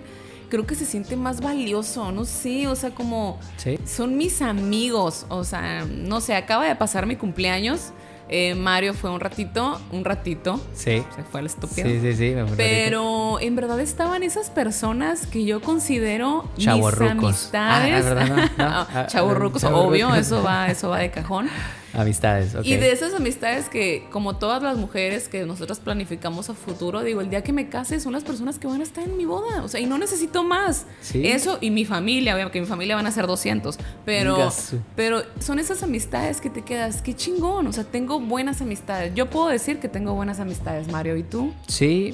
creo 0.47 0.65
que 0.65 0.75
se 0.75 0.85
siente 0.85 1.17
más 1.17 1.41
valioso, 1.41 2.09
no 2.13 2.23
sé, 2.23 2.69
o 2.69 2.75
sea, 2.77 2.91
como 2.91 3.37
son 3.83 4.15
mis 4.15 4.41
amigos, 4.41 5.25
o 5.27 5.43
sea, 5.43 5.85
no 5.85 6.21
sé, 6.21 6.35
acaba 6.35 6.65
de 6.65 6.73
pasar 6.77 7.05
mi 7.05 7.17
cumpleaños 7.17 7.91
eh, 8.29 8.55
Mario 8.55 8.93
fue 8.93 9.09
un 9.09 9.19
ratito, 9.19 9.79
un 9.91 10.03
ratito. 10.03 10.59
Sí. 10.73 11.03
Se 11.15 11.23
fue 11.23 11.39
al 11.39 11.45
estúpido. 11.45 11.87
Sí, 11.87 11.99
sí, 12.01 12.13
sí. 12.13 12.35
Pero 12.57 13.39
en 13.39 13.55
verdad 13.55 13.79
estaban 13.79 14.23
esas 14.23 14.49
personas 14.49 15.27
que 15.27 15.45
yo 15.45 15.61
considero 15.61 16.49
mis 16.57 16.67
amistades. 16.67 18.05
Ah. 18.05 18.25
No, 18.25 18.35
no. 18.35 18.47
Ah, 18.59 19.07
obvio, 19.73 20.13
eso 20.15 20.43
va, 20.43 20.67
eso 20.67 20.89
va 20.89 20.99
de 20.99 21.11
cajón. 21.11 21.49
Amistades, 21.93 22.55
ok. 22.55 22.65
Y 22.65 22.75
de 22.75 22.91
esas 22.91 23.13
amistades 23.13 23.69
que, 23.69 24.07
como 24.11 24.37
todas 24.37 24.61
las 24.61 24.77
mujeres 24.77 25.27
que 25.27 25.45
nosotros 25.45 25.79
planificamos 25.79 26.49
a 26.49 26.53
futuro, 26.53 27.03
digo, 27.03 27.21
el 27.21 27.29
día 27.29 27.43
que 27.43 27.53
me 27.53 27.69
case 27.69 27.99
son 27.99 28.13
las 28.13 28.23
personas 28.23 28.59
que 28.59 28.67
van 28.67 28.81
a 28.81 28.83
estar 28.83 29.03
en 29.03 29.17
mi 29.17 29.25
boda. 29.25 29.63
O 29.63 29.67
sea, 29.67 29.79
y 29.79 29.85
no 29.85 29.97
necesito 29.97 30.43
más. 30.43 30.85
Sí. 31.01 31.27
Eso 31.27 31.57
y 31.61 31.71
mi 31.71 31.85
familia, 31.85 32.49
que 32.51 32.59
mi 32.59 32.67
familia 32.67 32.95
van 32.95 33.07
a 33.07 33.11
ser 33.11 33.27
200. 33.27 33.77
Pero, 34.05 34.37
Gasu. 34.37 34.79
pero 34.95 35.21
son 35.39 35.59
esas 35.59 35.83
amistades 35.83 36.41
que 36.41 36.49
te 36.49 36.61
quedas, 36.63 37.01
qué 37.01 37.15
chingón. 37.15 37.67
O 37.67 37.73
sea, 37.73 37.83
tengo 37.83 38.19
buenas 38.19 38.61
amistades. 38.61 39.13
Yo 39.15 39.29
puedo 39.29 39.47
decir 39.47 39.79
que 39.79 39.87
tengo 39.87 40.13
buenas 40.13 40.39
amistades, 40.39 40.87
Mario. 40.91 41.15
¿Y 41.15 41.23
tú? 41.23 41.53
Sí, 41.67 42.13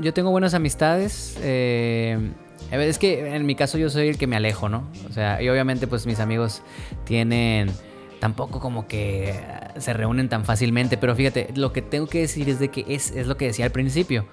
yo 0.00 0.14
tengo 0.14 0.30
buenas 0.30 0.54
amistades. 0.54 1.36
eh, 1.42 2.30
es 2.70 2.98
que 2.98 3.34
en 3.34 3.46
mi 3.46 3.54
caso 3.54 3.78
yo 3.78 3.88
soy 3.88 4.08
el 4.08 4.18
que 4.18 4.26
me 4.26 4.36
alejo, 4.36 4.68
¿no? 4.68 4.84
O 5.08 5.12
sea, 5.12 5.42
y 5.42 5.48
obviamente 5.48 5.86
pues 5.86 6.06
mis 6.06 6.20
amigos 6.20 6.62
tienen 7.04 7.70
tampoco 8.18 8.60
como 8.60 8.86
que 8.86 9.34
se 9.78 9.92
reúnen 9.92 10.28
tan 10.28 10.44
fácilmente, 10.44 10.96
pero 10.96 11.14
fíjate, 11.14 11.48
lo 11.54 11.72
que 11.72 11.82
tengo 11.82 12.06
que 12.06 12.20
decir 12.20 12.48
es 12.48 12.58
de 12.58 12.68
que 12.68 12.84
es, 12.88 13.10
es 13.12 13.26
lo 13.26 13.36
que 13.36 13.46
decía 13.46 13.64
al 13.64 13.72
principio. 13.72 14.26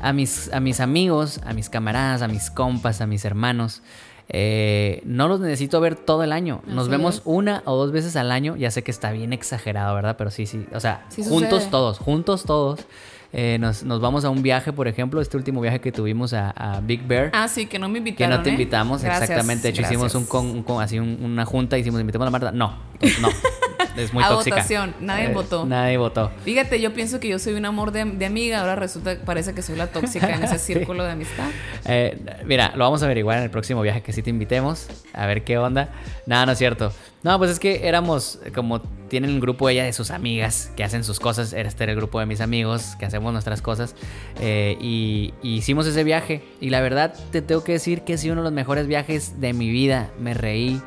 A 0.00 0.12
mis, 0.12 0.52
a 0.52 0.60
mis 0.60 0.80
amigos, 0.80 1.40
a 1.44 1.52
mis 1.52 1.68
camaradas, 1.68 2.22
a 2.22 2.28
mis 2.28 2.50
compas, 2.50 3.00
a 3.00 3.06
mis 3.06 3.24
hermanos, 3.24 3.82
eh, 4.28 5.02
no 5.04 5.28
los 5.28 5.40
necesito 5.40 5.80
ver 5.80 5.96
todo 5.96 6.22
el 6.22 6.32
año. 6.32 6.62
Nos 6.66 6.88
vemos 6.88 7.16
es. 7.16 7.22
una 7.24 7.62
o 7.66 7.76
dos 7.76 7.92
veces 7.92 8.16
al 8.16 8.30
año. 8.30 8.56
Ya 8.56 8.70
sé 8.70 8.82
que 8.82 8.90
está 8.90 9.12
bien 9.12 9.32
exagerado, 9.32 9.94
¿verdad? 9.94 10.16
Pero 10.16 10.30
sí, 10.30 10.46
sí. 10.46 10.66
O 10.72 10.80
sea, 10.80 11.04
Sí 11.08 11.22
juntos 11.22 11.70
todos, 11.70 11.98
juntos 11.98 12.44
todos. 12.44 12.80
Eh, 13.34 13.56
nos, 13.58 13.82
nos 13.82 14.00
vamos 14.00 14.24
a 14.26 14.30
un 14.30 14.42
viaje, 14.42 14.72
por 14.74 14.88
ejemplo, 14.88 15.20
este 15.20 15.36
último 15.38 15.60
viaje 15.62 15.80
que 15.80 15.90
tuvimos 15.90 16.34
a, 16.34 16.50
a 16.50 16.80
Big 16.80 17.06
Bear. 17.06 17.30
Ah, 17.32 17.48
sí, 17.48 17.64
que 17.66 17.78
no 17.78 17.88
me 17.88 17.94
que 17.94 17.98
invitaron. 18.00 18.36
no 18.36 18.42
te 18.42 18.50
¿eh? 18.50 18.52
invitamos, 18.52 19.02
Gracias, 19.02 19.22
exactamente. 19.30 19.62
De 19.62 19.68
hecho, 19.70 19.82
hicimos 19.82 20.14
un, 20.14 20.26
con, 20.26 20.46
un 20.46 20.62
con- 20.62 20.82
así 20.82 20.98
un- 20.98 21.18
una 21.24 21.44
junta, 21.46 21.78
hicimos, 21.78 21.98
invitemos 22.00 22.24
a 22.24 22.26
la 22.26 22.30
Marta. 22.30 22.52
No, 22.52 22.76
no. 23.22 23.28
es 23.96 24.12
muy 24.12 24.22
A 24.24 24.28
tóxica. 24.28 24.56
votación, 24.56 24.94
nadie 25.00 25.26
Eh, 25.26 25.32
votó. 25.34 25.66
Nadie 25.66 25.96
votó. 25.96 26.30
Fíjate, 26.44 26.80
yo 26.80 26.92
pienso 26.92 27.20
que 27.20 27.28
yo 27.28 27.38
soy 27.38 27.54
un 27.54 27.64
amor 27.64 27.92
de, 27.92 28.04
de 28.04 28.26
amiga, 28.26 28.60
ahora 28.60 28.74
resulta, 28.76 29.16
parece 29.24 29.54
que 29.54 29.62
soy 29.62 29.76
la 29.76 29.86
tóxica 29.88 30.34
en 30.34 30.42
ese 30.44 30.58
Sí. 30.58 30.74
círculo 30.74 31.04
de 31.04 31.12
amistad. 31.12 31.48
Eh, 31.84 32.18
mira, 32.44 32.72
lo 32.76 32.84
vamos 32.84 33.02
a 33.02 33.06
averiguar 33.06 33.38
en 33.38 33.44
el 33.44 33.50
próximo 33.50 33.82
viaje 33.82 34.02
que 34.02 34.12
sí 34.12 34.22
te 34.22 34.30
invitemos. 34.30 34.86
A 35.12 35.26
ver 35.26 35.44
qué 35.44 35.58
onda. 35.58 35.88
Nada, 36.26 36.46
no 36.46 36.52
es 36.52 36.58
cierto. 36.58 36.92
No, 37.22 37.38
pues 37.38 37.50
es 37.52 37.60
que 37.60 37.86
éramos 37.86 38.40
como 38.54 38.80
tienen 39.08 39.30
un 39.30 39.40
grupo 39.40 39.68
ella 39.68 39.84
de 39.84 39.92
sus 39.92 40.10
amigas 40.10 40.72
que 40.76 40.82
hacen 40.82 41.04
sus 41.04 41.20
cosas. 41.20 41.52
Este 41.52 41.84
era 41.84 41.92
el 41.92 41.96
grupo 41.98 42.18
de 42.18 42.26
mis 42.26 42.40
amigos 42.40 42.96
que 42.98 43.06
hacemos 43.06 43.32
nuestras 43.32 43.62
cosas. 43.62 43.94
eh, 44.40 44.76
y, 44.80 45.32
y 45.42 45.56
hicimos 45.56 45.86
ese 45.86 46.02
viaje. 46.02 46.42
Y 46.60 46.70
la 46.70 46.80
verdad, 46.80 47.14
te 47.30 47.42
tengo 47.42 47.62
que 47.62 47.72
decir 47.72 48.02
que 48.02 48.14
ha 48.14 48.18
sido 48.18 48.32
uno 48.32 48.42
de 48.42 48.46
los 48.46 48.52
mejores 48.54 48.86
viajes 48.88 49.40
de 49.40 49.52
mi 49.52 49.70
vida. 49.70 50.10
Me 50.18 50.34
reí 50.34 50.80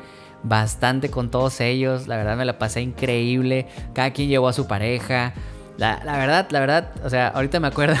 bastante 0.48 1.10
con 1.10 1.30
todos 1.30 1.60
ellos. 1.60 2.08
La 2.08 2.16
verdad, 2.16 2.36
me 2.36 2.44
la 2.44 2.58
pasé 2.58 2.80
increíble. 2.80 3.66
Cada 3.92 4.12
quien 4.12 4.28
llevó 4.28 4.48
a 4.48 4.52
su 4.52 4.66
pareja. 4.66 5.34
La, 5.76 6.00
la 6.04 6.16
verdad, 6.16 6.48
la 6.50 6.60
verdad, 6.60 6.90
o 7.04 7.10
sea, 7.10 7.28
ahorita 7.28 7.60
me 7.60 7.68
acuerdo 7.68 7.96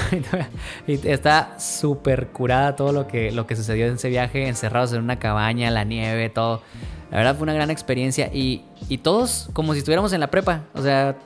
está 0.86 1.58
súper 1.58 2.28
curada 2.28 2.74
todo 2.74 2.90
lo 2.92 3.06
que, 3.06 3.30
lo 3.32 3.46
que 3.46 3.54
sucedió 3.54 3.86
en 3.86 3.96
ese 3.96 4.08
viaje, 4.08 4.48
encerrados 4.48 4.94
en 4.94 5.02
una 5.02 5.18
cabaña, 5.18 5.70
la 5.70 5.84
nieve, 5.84 6.30
todo. 6.30 6.62
La 7.10 7.18
verdad 7.18 7.36
fue 7.36 7.42
una 7.42 7.52
gran 7.52 7.70
experiencia 7.70 8.30
y, 8.32 8.62
y 8.88 8.98
todos 8.98 9.50
como 9.52 9.74
si 9.74 9.80
estuviéramos 9.80 10.14
en 10.14 10.20
la 10.20 10.28
prepa, 10.28 10.62
o 10.74 10.80
sea, 10.80 11.16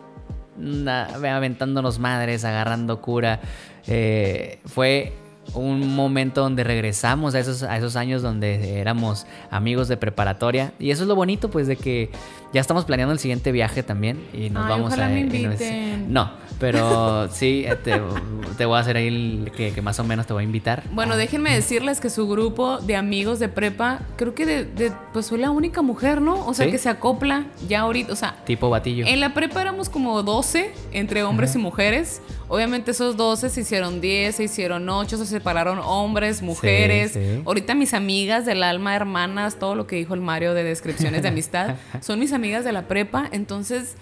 aventándonos 1.22 1.98
madres, 1.98 2.44
agarrando 2.44 3.00
cura. 3.00 3.40
Eh, 3.86 4.60
fue 4.66 5.12
un 5.54 5.94
momento 5.94 6.42
donde 6.42 6.62
regresamos 6.64 7.34
a 7.34 7.40
esos, 7.40 7.62
a 7.62 7.76
esos 7.76 7.96
años 7.96 8.22
donde 8.22 8.78
éramos 8.78 9.26
amigos 9.50 9.88
de 9.88 9.96
preparatoria 9.96 10.72
y 10.78 10.90
eso 10.90 11.02
es 11.02 11.08
lo 11.08 11.16
bonito 11.16 11.50
pues 11.50 11.66
de 11.66 11.76
que 11.76 12.10
ya 12.52 12.60
estamos 12.60 12.84
planeando 12.84 13.12
el 13.12 13.18
siguiente 13.18 13.50
viaje 13.50 13.82
también 13.82 14.22
y 14.32 14.50
nos 14.50 14.64
Ay, 14.64 14.70
vamos 14.70 14.86
ojalá 14.88 15.06
a... 15.06 15.08
me 15.08 15.20
inviten. 15.20 16.12
no, 16.12 16.30
pero 16.60 17.28
sí, 17.32 17.64
eh, 17.66 17.74
te, 17.82 18.00
te 18.56 18.64
voy 18.66 18.76
a 18.76 18.80
hacer 18.80 18.96
ahí 18.96 19.08
el 19.08 19.50
que, 19.56 19.72
que 19.72 19.82
más 19.82 19.98
o 19.98 20.04
menos 20.04 20.26
te 20.26 20.32
voy 20.34 20.42
a 20.42 20.44
invitar. 20.44 20.84
Bueno, 20.92 21.16
déjenme 21.16 21.52
decirles 21.54 21.98
que 22.00 22.10
su 22.10 22.28
grupo 22.28 22.78
de 22.78 22.94
amigos 22.96 23.38
de 23.38 23.48
prepa, 23.48 24.00
creo 24.16 24.34
que 24.34 24.44
de, 24.46 24.64
de- 24.66 24.92
pues 25.12 25.26
soy 25.26 25.38
la 25.40 25.50
única 25.50 25.82
mujer, 25.82 26.20
¿no? 26.20 26.46
O 26.46 26.54
sea, 26.54 26.66
Sí. 26.66 26.70
que 26.72 26.78
se 26.78 26.88
acopla 26.90 27.46
ya 27.68 27.80
ahorita, 27.80 28.12
o 28.12 28.16
sea, 28.16 28.36
Tipo 28.44 28.68
batillo. 28.70 29.06
en 29.06 29.18
la 29.20 29.32
prepa 29.34 29.60
éramos 29.62 29.88
como 29.88 30.22
12 30.22 30.72
entre 30.92 31.24
hombres 31.24 31.54
y 31.54 31.58
mujeres. 31.58 32.20
Obviamente 32.48 32.90
esos 32.90 33.16
12 33.16 33.48
se 33.48 33.60
hicieron 33.62 34.00
10, 34.00 34.34
se 34.36 34.44
hicieron 34.44 34.88
8, 34.88 35.16
se 35.16 35.26
separaron 35.26 35.78
hombres, 35.78 36.42
mujeres. 36.42 37.12
sí. 37.12 37.42
Ahorita 37.46 37.74
mis 37.74 37.94
amigas 37.94 38.44
del 38.44 38.62
alma, 38.62 38.94
hermanas, 38.94 39.56
todo 39.58 39.74
lo 39.74 39.86
que 39.86 39.96
dijo 39.96 40.14
el 40.14 40.20
Mario 40.20 40.52
de 40.52 40.64
descripciones 40.64 41.22
de 41.22 41.28
amistad, 41.28 41.76
son 42.00 42.18
mis 42.18 42.32
amigas 42.32 42.64
de 42.64 42.72
la 42.72 42.88
prepa. 42.88 43.28
Entonces, 43.32 43.94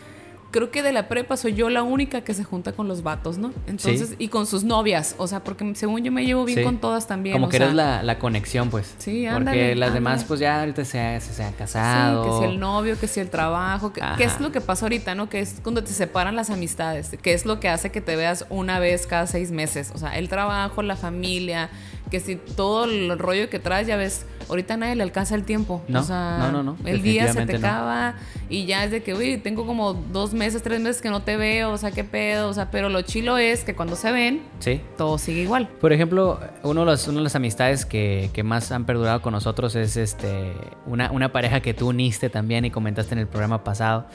creo 0.50 0.70
que 0.70 0.82
de 0.82 0.92
la 0.92 1.08
prepa 1.08 1.36
soy 1.36 1.54
yo 1.54 1.68
la 1.68 1.82
única 1.82 2.22
que 2.22 2.32
se 2.34 2.42
junta 2.44 2.72
con 2.72 2.88
los 2.88 3.02
vatos, 3.02 3.36
¿no? 3.38 3.52
Entonces, 3.66 4.10
Sí. 4.10 4.16
y 4.18 4.28
con 4.28 4.46
sus 4.46 4.64
novias. 4.64 5.14
O 5.18 5.26
sea, 5.26 5.44
porque 5.44 5.74
según 5.74 6.02
yo 6.02 6.10
me 6.12 6.24
llevo 6.24 6.44
bien 6.44 6.58
Sí. 6.60 6.64
con 6.64 6.78
todas 6.78 7.06
también. 7.06 7.34
Como 7.34 7.46
o 7.46 7.48
que 7.50 7.58
sea, 7.58 7.66
eres 7.66 7.76
la, 7.76 8.02
la 8.02 8.18
conexión, 8.18 8.70
pues. 8.70 8.94
Sí, 8.98 9.24
Porque 9.24 9.28
ándale, 9.28 9.74
las 9.76 9.92
demás, 9.92 10.24
pues 10.24 10.40
ya 10.40 10.60
ahorita 10.60 10.84
se, 10.84 11.20
se, 11.20 11.32
se 11.34 11.42
han 11.42 11.50
Sí, 11.50 11.56
casado. 11.58 12.24
que 12.40 12.46
si 12.46 12.52
el 12.52 12.58
novio, 12.60 12.98
que 12.98 13.08
si 13.08 13.20
el 13.20 13.30
trabajo, 13.30 13.92
que, 13.92 14.00
que 14.16 14.24
es 14.24 14.40
lo 14.40 14.50
que 14.52 14.60
pasa 14.60 14.86
ahorita, 14.86 15.14
¿no? 15.14 15.28
Que 15.28 15.40
es 15.40 15.60
cuando 15.62 15.84
te 15.84 15.92
separan 15.92 16.34
las 16.36 16.50
amistades, 16.50 17.10
que 17.22 17.34
es 17.34 17.44
lo 17.44 17.60
que 17.60 17.68
hace 17.68 17.90
que 17.90 18.00
te 18.00 18.16
veas 18.16 18.46
una 18.48 18.78
vez 18.78 19.06
cada 19.06 19.26
seis 19.26 19.50
meses. 19.50 19.92
O 19.94 19.98
sea, 19.98 20.16
el 20.18 20.28
trabajo, 20.28 20.82
la 20.82 20.96
familia, 20.96 21.70
que 22.10 22.20
si 22.20 22.36
todo 22.36 22.84
el 22.84 23.18
rollo 23.18 23.48
que 23.50 23.58
traes, 23.58 23.86
ya 23.86 23.96
ves, 23.96 24.24
ahorita 24.48 24.74
a 24.74 24.76
nadie 24.78 24.94
le 24.96 25.02
alcanza 25.02 25.34
el 25.34 25.44
tiempo. 25.44 25.82
No, 25.88 26.00
o 26.00 26.02
sea, 26.02 26.38
no, 26.38 26.52
no, 26.52 26.62
no, 26.62 26.76
El 26.88 27.02
día 27.02 27.32
se 27.32 27.44
te 27.46 27.56
acaba 27.56 28.14
y 28.48 28.64
ya 28.66 28.84
es 28.84 28.90
de 28.90 29.02
que, 29.02 29.14
uy, 29.14 29.36
tengo 29.38 29.66
como 29.66 29.92
dos 29.94 30.32
meses, 30.32 30.62
tres 30.62 30.80
meses 30.80 31.02
que 31.02 31.10
no 31.10 31.22
te 31.22 31.36
veo, 31.36 31.70
o 31.72 31.78
sea, 31.78 31.90
qué 31.90 32.04
pedo, 32.04 32.48
o 32.48 32.54
sea, 32.54 32.70
pero 32.70 32.88
lo 32.88 33.02
chilo 33.02 33.36
es 33.38 33.64
que 33.64 33.74
cuando 33.74 33.94
se 33.96 34.10
ven, 34.12 34.42
Sí. 34.60 34.80
todo 34.96 35.18
sigue 35.18 35.42
igual. 35.42 35.68
Por 35.80 35.92
ejemplo, 35.92 36.40
uno 36.62 36.80
de 36.80 36.86
los, 36.86 37.06
una 37.08 37.18
de 37.18 37.24
las 37.24 37.34
amistades 37.36 37.84
que, 37.84 38.30
que 38.32 38.42
más 38.42 38.72
han 38.72 38.86
perdurado 38.86 39.20
con 39.22 39.32
nosotros 39.32 39.74
es 39.74 39.96
este 39.96 40.52
una, 40.86 41.10
una 41.12 41.30
pareja 41.32 41.60
que 41.60 41.74
tú 41.74 41.88
uniste 41.88 42.30
también 42.30 42.64
y 42.64 42.70
comentaste 42.70 43.14
en 43.14 43.18
el 43.20 43.26
programa 43.26 43.64
pasado. 43.64 44.06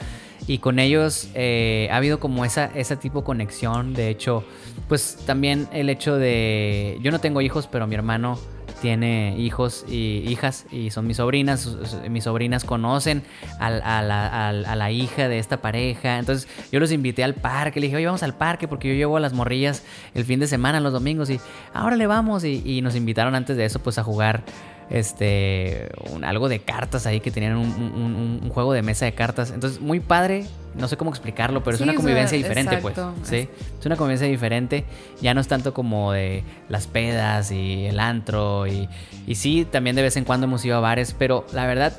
Y 0.46 0.58
con 0.58 0.78
ellos 0.78 1.28
eh, 1.34 1.88
ha 1.90 1.96
habido 1.96 2.20
como 2.20 2.44
esa, 2.44 2.66
esa 2.74 2.96
tipo 2.96 3.20
de 3.20 3.24
conexión. 3.24 3.94
De 3.94 4.10
hecho, 4.10 4.44
pues 4.88 5.18
también 5.26 5.68
el 5.72 5.88
hecho 5.88 6.16
de... 6.16 6.98
Yo 7.02 7.10
no 7.10 7.18
tengo 7.18 7.40
hijos, 7.40 7.66
pero 7.66 7.86
mi 7.86 7.94
hermano 7.94 8.38
tiene 8.80 9.34
hijos 9.38 9.84
y 9.88 10.24
hijas 10.28 10.66
y 10.70 10.90
son 10.90 11.06
mis 11.06 11.16
sobrinas. 11.16 11.74
Mis 12.10 12.24
sobrinas 12.24 12.64
conocen 12.64 13.22
a 13.58 13.70
la 13.70 14.90
hija 14.90 15.28
de 15.28 15.38
esta 15.38 15.62
pareja. 15.62 16.18
Entonces 16.18 16.48
yo 16.70 16.80
los 16.80 16.92
invité 16.92 17.24
al 17.24 17.34
parque. 17.34 17.80
Le 17.80 17.86
dije, 17.86 17.96
oye, 17.96 18.06
vamos 18.06 18.22
al 18.22 18.34
parque 18.34 18.68
porque 18.68 18.88
yo 18.88 18.94
llevo 18.94 19.16
a 19.16 19.20
las 19.20 19.32
morrillas 19.32 19.84
el 20.14 20.24
fin 20.24 20.38
de 20.38 20.46
semana, 20.46 20.80
los 20.80 20.92
domingos. 20.92 21.30
Y 21.30 21.40
ahora 21.72 21.96
le 21.96 22.06
vamos. 22.06 22.44
Y, 22.44 22.62
y 22.64 22.82
nos 22.82 22.94
invitaron 22.94 23.34
antes 23.34 23.56
de 23.56 23.64
eso 23.64 23.78
pues 23.78 23.96
a 23.98 24.02
jugar 24.02 24.42
este 24.90 25.88
un- 26.12 26.24
algo 26.24 26.48
de 26.48 26.60
cartas 26.60 27.06
ahí 27.06 27.20
que 27.20 27.30
tenían 27.30 27.56
un, 27.56 28.40
un- 28.42 28.50
juego 28.50 28.72
de 28.72 28.82
mesa 28.82 29.04
de 29.04 29.14
cartas. 29.14 29.50
Entonces 29.50 29.80
muy 29.80 30.00
padre. 30.00 30.46
No 30.74 30.88
sé 30.88 30.96
cómo 30.96 31.10
explicarlo, 31.10 31.62
pero 31.62 31.76
Sí, 31.76 31.82
es 31.82 31.86
una 31.86 31.92
o 31.92 31.94
sea, 31.94 32.00
convivencia 32.02 32.36
diferente, 32.36 32.74
exacto. 32.76 33.14
pues. 33.16 33.28
Sí, 33.28 33.48
es 33.78 33.86
una 33.86 33.96
convivencia 33.96 34.26
diferente. 34.26 34.84
Ya 35.20 35.32
no 35.34 35.40
es 35.40 35.46
tanto 35.48 35.72
como 35.72 36.10
de 36.12 36.42
las 36.68 36.86
pedas 36.88 37.50
y 37.52 37.84
el 37.86 38.00
antro. 38.00 38.66
Y, 38.66 38.88
y 39.26 39.34
sí, 39.36 39.66
también 39.70 39.94
de 39.96 40.02
vez 40.02 40.16
en 40.16 40.24
cuando 40.24 40.46
hemos 40.46 40.64
ido 40.64 40.76
a 40.76 40.80
bares, 40.80 41.14
pero 41.16 41.46
la 41.52 41.66
verdad, 41.66 41.96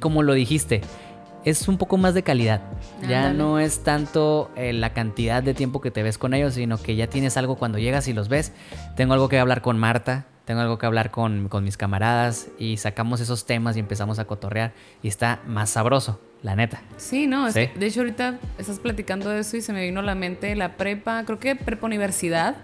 como 0.00 0.22
lo 0.22 0.32
dijiste, 0.32 0.80
es 1.44 1.66
un 1.68 1.76
poco 1.76 1.96
más 1.96 2.14
de 2.14 2.22
calidad. 2.22 2.62
Ya 3.08 3.32
no 3.32 3.58
es 3.58 3.82
tanto 3.82 4.50
eh, 4.56 4.72
la 4.72 4.92
cantidad 4.92 5.42
de 5.42 5.52
tiempo 5.52 5.80
que 5.80 5.90
te 5.90 6.02
ves 6.04 6.16
con 6.16 6.34
ellos, 6.34 6.54
sino 6.54 6.80
que 6.80 6.94
ya 6.96 7.08
tienes 7.08 7.36
algo 7.36 7.56
cuando 7.56 7.78
llegas 7.78 8.06
y 8.08 8.12
los 8.12 8.28
ves. 8.28 8.52
Tengo 8.96 9.12
algo 9.14 9.28
que 9.28 9.38
hablar 9.40 9.60
con 9.60 9.76
Marta, 9.76 10.24
tengo 10.44 10.60
algo 10.60 10.78
que 10.78 10.86
hablar 10.86 11.10
con, 11.10 11.48
con 11.48 11.64
mis 11.64 11.76
camaradas 11.76 12.48
y 12.58 12.76
sacamos 12.76 13.20
esos 13.20 13.46
temas 13.46 13.76
y 13.76 13.80
empezamos 13.80 14.18
a 14.18 14.26
cotorrear 14.26 14.72
y 15.02 15.08
está 15.08 15.40
más 15.46 15.70
sabroso, 15.70 16.20
la 16.42 16.54
neta. 16.54 16.82
Sí, 16.98 17.26
no, 17.26 17.46
es- 17.48 17.54
de 17.54 17.70
hecho 17.80 18.00
ahorita 18.00 18.38
estás 18.58 18.78
platicando 18.78 19.30
de 19.30 19.40
eso 19.40 19.56
y 19.56 19.62
se 19.62 19.72
me 19.72 19.82
vino 19.86 20.00
a 20.00 20.02
la 20.02 20.14
mente 20.14 20.54
la 20.54 20.76
prepa, 20.76 21.24
creo 21.24 21.38
que 21.38 21.56
prepa 21.56 21.86
universidad, 21.86 22.56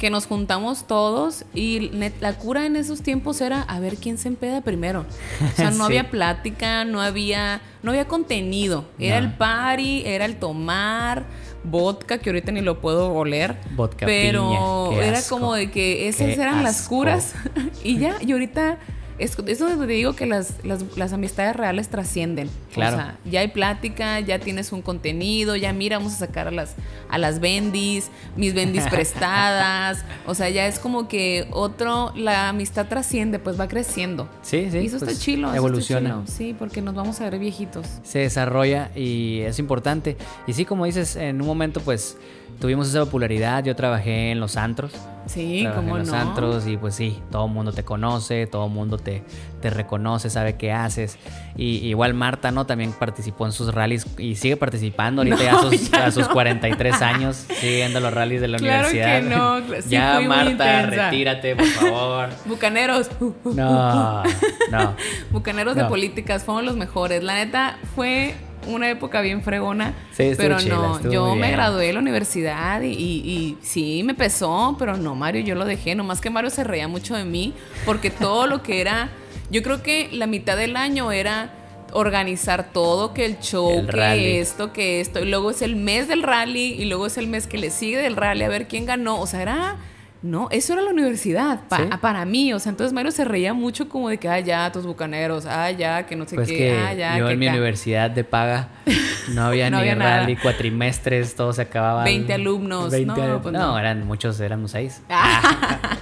que 0.00 0.10
nos 0.10 0.26
juntamos 0.26 0.88
todos 0.88 1.44
y 1.54 1.90
net- 1.92 2.14
la 2.20 2.32
cura 2.34 2.66
en 2.66 2.74
esos 2.74 3.02
tiempos 3.02 3.40
era 3.40 3.62
a 3.62 3.78
ver 3.78 3.96
quién 3.98 4.18
se 4.18 4.26
empeda 4.26 4.60
primero. 4.62 5.06
O 5.52 5.56
sea, 5.56 5.70
no 5.70 5.76
Sí. 5.76 5.82
había 5.98 6.10
plática, 6.10 6.84
no 6.84 7.00
había, 7.00 7.60
no 7.84 7.92
había 7.92 8.08
contenido. 8.08 8.86
Era 8.98 9.20
No. 9.20 9.26
el 9.28 9.34
party, 9.34 10.02
era 10.06 10.24
el 10.24 10.36
tomar 10.40 11.24
vodka, 11.64 12.18
que 12.18 12.30
ahorita 12.30 12.52
ni 12.52 12.60
lo 12.60 12.80
puedo 12.80 13.12
oler. 13.12 13.56
Vodka 13.74 14.06
pero 14.06 14.90
piña, 14.90 15.06
era 15.06 15.22
como 15.28 15.54
de 15.54 15.70
que 15.70 16.08
esas 16.08 16.28
Qué 16.28 16.40
eran 16.40 16.62
las 16.62 16.88
curas 16.88 17.34
y 17.84 17.98
ya, 17.98 18.16
y 18.20 18.32
ahorita 18.32 18.78
es, 19.22 19.38
es 19.46 19.58
donde 19.58 19.86
te 19.86 19.92
digo 19.92 20.14
que 20.14 20.26
las, 20.26 20.54
las, 20.64 20.96
las 20.96 21.12
amistades 21.12 21.54
reales 21.54 21.88
trascienden. 21.88 22.50
Claro. 22.74 22.96
O 22.96 22.98
sea, 22.98 23.18
ya 23.24 23.40
hay 23.40 23.48
plática, 23.48 24.20
ya 24.20 24.38
tienes 24.38 24.72
un 24.72 24.82
contenido, 24.82 25.56
ya 25.56 25.72
mira, 25.72 25.98
vamos 25.98 26.14
a 26.14 26.16
sacar 26.16 26.48
a 26.48 26.50
las, 26.50 26.74
a 27.08 27.18
las 27.18 27.40
bendis, 27.40 28.10
mis 28.36 28.54
bendis 28.54 28.84
prestadas. 28.90 30.04
O 30.26 30.34
sea, 30.34 30.48
ya 30.50 30.66
es 30.66 30.78
como 30.78 31.08
que 31.08 31.46
otro, 31.52 32.12
la 32.16 32.48
amistad 32.48 32.88
trasciende, 32.88 33.38
pues 33.38 33.58
va 33.58 33.68
creciendo. 33.68 34.28
Sí, 34.42 34.68
sí. 34.70 34.78
y 34.78 34.86
eso 34.86 34.98
pues, 34.98 35.12
está 35.12 35.24
chilo. 35.24 35.48
eso 35.48 35.54
está 35.54 35.56
Evoluciona. 35.56 36.10
chilo. 36.10 36.22
Sí, 36.26 36.56
porque 36.58 36.82
nos 36.82 36.94
vamos 36.94 37.20
a 37.20 37.30
ver 37.30 37.38
viejitos. 37.38 37.86
se 38.02 38.20
desarrolla 38.20 38.90
y 38.96 39.40
es 39.40 39.58
importante. 39.58 40.16
Y 40.46 40.52
sí, 40.54 40.64
como 40.64 40.84
dices, 40.84 41.16
en 41.16 41.40
un 41.40 41.46
momento 41.46 41.80
pues 41.80 42.16
tuvimos 42.60 42.88
esa 42.88 43.00
popularidad. 43.04 43.64
Yo 43.64 43.74
trabajé 43.76 44.30
en 44.30 44.40
los 44.40 44.56
antros. 44.56 44.92
Sí, 45.26 45.60
trabajé 45.62 45.80
como 45.80 45.96
en 45.96 46.00
los 46.02 46.10
no. 46.10 46.16
antros 46.16 46.66
y 46.66 46.76
pues 46.76 46.96
sí, 46.96 47.20
todo 47.30 47.46
el 47.46 47.52
mundo 47.52 47.72
te 47.72 47.84
conoce, 47.84 48.48
todo 48.48 48.66
el 48.66 48.72
mundo 48.72 48.98
te, 48.98 49.22
te 49.60 49.70
reconoce, 49.70 50.30
sabe 50.30 50.56
qué 50.56 50.72
haces. 50.72 51.16
Y 51.56 51.86
igual 51.86 52.12
Marta, 52.14 52.50
¿no? 52.50 52.66
También 52.66 52.92
participó 52.92 53.46
en 53.46 53.52
sus 53.52 53.72
rallies 53.72 54.06
y 54.18 54.34
sigue 54.34 54.56
participando 54.56 55.22
ahorita 55.22 55.36
No, 55.36 55.42
ya 55.42 55.54
a 55.54 55.60
sus, 55.70 55.90
ya 55.90 56.06
a 56.06 56.10
sus 56.10 56.26
no. 56.26 56.32
43 56.32 57.02
años, 57.02 57.46
a 57.48 58.00
los 58.00 58.12
rallies 58.12 58.40
de 58.40 58.48
la 58.48 58.58
Claro 58.58 58.88
que 58.90 58.98
universidad. 58.98 59.62
sí 59.82 59.88
ya, 59.90 60.20
Marta, 60.20 60.86
retírate, 60.86 61.54
por 61.54 61.66
favor. 61.66 62.28
Bucaneros. 62.46 63.08
No, 63.44 64.22
no. 64.70 64.94
Bucaneros 65.30 65.76
de 65.76 65.84
políticas 65.84 66.44
fueron 66.44 66.66
los 66.66 66.76
mejores. 66.76 67.22
La 67.22 67.34
neta 67.34 67.78
fue 67.94 68.34
una 68.66 68.88
época 68.90 69.20
bien 69.20 69.42
fregona. 69.42 69.94
Sí, 70.12 70.32
pero 70.36 70.58
chila, 70.58 70.76
no, 70.76 71.10
yo 71.10 71.34
me 71.34 71.50
gradué 71.50 71.86
de 71.86 71.92
la 71.94 71.98
universidad 72.00 72.80
y, 72.82 72.88
y- 72.92 73.30
y 73.30 73.58
sí 73.62 74.02
me 74.04 74.14
pesó, 74.14 74.76
pero 74.78 74.96
no, 74.96 75.14
Mario, 75.14 75.42
yo 75.42 75.54
lo 75.54 75.64
dejé. 75.64 75.94
Nomás 75.94 76.20
que 76.20 76.30
Mario 76.30 76.50
se 76.50 76.64
reía 76.64 76.88
mucho 76.88 77.16
de 77.16 77.24
mí 77.24 77.52
porque 77.84 78.10
todo 78.10 78.46
lo 78.46 78.62
que 78.62 78.80
era, 78.80 79.10
yo 79.50 79.62
creo 79.62 79.82
que 79.82 80.08
la 80.12 80.26
mitad 80.26 80.56
del 80.56 80.76
año 80.76 81.12
era 81.12 81.50
organizar 81.94 82.70
todo, 82.72 83.12
que 83.12 83.26
el 83.26 83.38
show, 83.40 83.70
El 83.80 83.86
que 83.86 83.92
rally. 83.92 84.36
esto, 84.38 84.72
que 84.72 85.00
esto, 85.00 85.20
y 85.20 85.26
luego 85.28 85.50
es 85.50 85.60
el 85.62 85.76
mes 85.76 86.08
del 86.08 86.22
rally 86.22 86.72
y 86.78 86.86
luego 86.86 87.06
es 87.06 87.18
el 87.18 87.26
mes 87.28 87.46
que 87.46 87.58
le 87.58 87.70
sigue 87.70 87.98
del 87.98 88.16
rally 88.16 88.44
a 88.44 88.48
ver 88.48 88.66
quién 88.66 88.86
ganó. 88.86 89.20
O 89.20 89.26
sea, 89.26 89.42
era 89.42 89.76
no, 90.22 90.48
eso 90.50 90.72
era 90.72 90.82
la 90.82 90.90
universidad, 90.90 91.60
pa- 91.68 91.76
¿Sí? 91.78 91.82
para 92.00 92.24
mí. 92.24 92.52
O 92.52 92.58
sea, 92.60 92.70
entonces 92.70 92.92
Mario 92.92 93.10
se 93.10 93.24
reía 93.24 93.52
mucho 93.54 93.88
como 93.88 94.08
de 94.08 94.18
que, 94.18 94.28
ah, 94.28 94.38
ya, 94.40 94.70
tus 94.70 94.86
bucaneros, 94.86 95.46
ah, 95.46 95.70
ya, 95.72 96.06
que 96.06 96.14
no 96.16 96.26
sé 96.26 96.36
Pues 96.36 96.48
qué, 96.48 96.56
que 96.56 96.72
ah, 96.72 96.94
ya, 96.94 97.18
yo 97.18 97.26
que 97.26 97.32
en 97.32 97.38
mi 97.38 97.46
acá". 97.48 97.54
universidad 97.56 98.10
de 98.10 98.22
paga 98.24 98.68
no 99.34 99.42
había 99.44 99.68
No 99.70 99.76
ni 99.78 99.80
había 99.82 99.94
nada. 99.96 100.20
rally, 100.20 100.36
cuatrimestres, 100.36 101.34
todo 101.34 101.52
se 101.52 101.62
acababa. 101.62 102.04
20 102.04 102.32
alumnos, 102.32 102.84
no, 103.04 103.40
pues 103.42 103.52
no, 103.52 103.72
no. 103.72 103.78
eran 103.78 104.06
muchos, 104.06 104.38
éramos 104.40 104.70
seis. 104.70 105.02